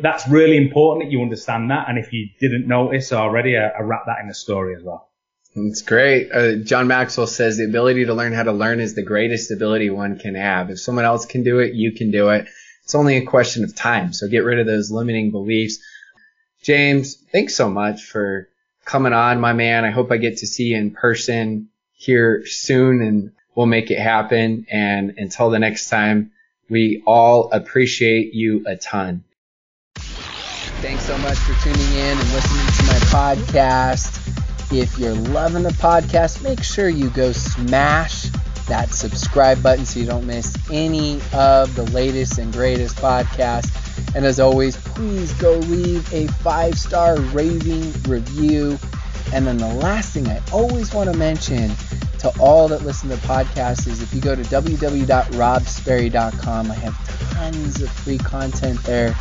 that's 0.00 0.26
really 0.26 0.56
important 0.56 1.04
that 1.04 1.12
you 1.12 1.20
understand 1.20 1.70
that. 1.70 1.90
And 1.90 1.98
if 1.98 2.10
you 2.14 2.30
didn't 2.40 2.66
notice 2.66 3.12
already, 3.12 3.58
I, 3.58 3.68
I 3.68 3.80
wrap 3.82 4.06
that 4.06 4.20
in 4.22 4.28
the 4.28 4.32
story 4.32 4.74
as 4.74 4.82
well. 4.82 5.10
It's 5.56 5.82
great. 5.82 6.32
Uh, 6.32 6.54
John 6.54 6.86
Maxwell 6.88 7.26
says 7.26 7.58
the 7.58 7.66
ability 7.66 8.06
to 8.06 8.14
learn 8.14 8.32
how 8.32 8.44
to 8.44 8.52
learn 8.52 8.80
is 8.80 8.94
the 8.94 9.02
greatest 9.02 9.50
ability 9.50 9.90
one 9.90 10.18
can 10.18 10.36
have. 10.36 10.70
If 10.70 10.80
someone 10.80 11.04
else 11.04 11.26
can 11.26 11.42
do 11.42 11.58
it, 11.58 11.74
you 11.74 11.92
can 11.92 12.10
do 12.10 12.30
it. 12.30 12.46
It's 12.84 12.94
only 12.94 13.18
a 13.18 13.26
question 13.26 13.62
of 13.62 13.76
time. 13.76 14.14
So 14.14 14.26
get 14.26 14.38
rid 14.38 14.58
of 14.58 14.64
those 14.64 14.90
limiting 14.90 15.32
beliefs. 15.32 15.80
James, 16.62 17.16
thanks 17.30 17.54
so 17.54 17.68
much 17.68 18.04
for 18.04 18.48
coming 18.84 19.12
on, 19.12 19.40
my 19.40 19.52
man. 19.52 19.84
I 19.84 19.90
hope 19.90 20.10
I 20.10 20.16
get 20.16 20.38
to 20.38 20.46
see 20.46 20.68
you 20.68 20.76
in 20.76 20.90
person 20.90 21.68
here 21.92 22.44
soon 22.46 23.02
and 23.02 23.32
we'll 23.54 23.66
make 23.66 23.90
it 23.90 23.98
happen. 23.98 24.66
And 24.70 25.14
until 25.16 25.50
the 25.50 25.58
next 25.58 25.88
time, 25.88 26.32
we 26.68 27.02
all 27.06 27.50
appreciate 27.50 28.34
you 28.34 28.64
a 28.66 28.76
ton. 28.76 29.24
Thanks 29.96 31.04
so 31.06 31.16
much 31.18 31.38
for 31.38 31.54
tuning 31.62 31.92
in 31.92 32.18
and 32.18 32.32
listening 32.32 32.66
to 32.66 32.84
my 32.84 32.98
podcast. 33.10 34.20
If 34.72 34.98
you're 34.98 35.14
loving 35.14 35.62
the 35.62 35.70
podcast, 35.70 36.42
make 36.42 36.62
sure 36.62 36.88
you 36.88 37.10
go 37.10 37.32
smash 37.32 38.28
that 38.66 38.90
subscribe 38.90 39.62
button 39.62 39.84
so 39.84 40.00
you 40.00 40.06
don't 40.06 40.26
miss 40.26 40.56
any 40.70 41.20
of 41.32 41.74
the 41.74 41.84
latest 41.92 42.38
and 42.38 42.52
greatest 42.52 42.96
podcasts. 42.96 43.83
And 44.14 44.24
as 44.24 44.38
always, 44.38 44.76
please 44.76 45.32
go 45.34 45.58
leave 45.58 46.10
a 46.12 46.28
five 46.28 46.78
star 46.78 47.18
raving 47.18 47.92
review. 48.02 48.78
And 49.32 49.44
then 49.46 49.56
the 49.58 49.74
last 49.74 50.12
thing 50.12 50.28
I 50.28 50.40
always 50.52 50.94
want 50.94 51.12
to 51.12 51.18
mention 51.18 51.72
to 52.20 52.32
all 52.38 52.68
that 52.68 52.82
listen 52.82 53.08
to 53.10 53.16
podcasts 53.16 53.88
is 53.88 54.00
if 54.00 54.14
you 54.14 54.20
go 54.20 54.34
to 54.34 54.42
www.robsperry.com, 54.42 56.70
I 56.70 56.74
have 56.74 57.30
tons 57.32 57.82
of 57.82 57.90
free 57.90 58.18
content 58.18 58.82
there 58.84 59.16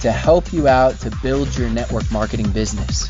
to 0.00 0.10
help 0.10 0.52
you 0.52 0.66
out 0.68 0.98
to 1.00 1.10
build 1.22 1.56
your 1.56 1.70
network 1.70 2.10
marketing 2.10 2.50
business. 2.50 3.08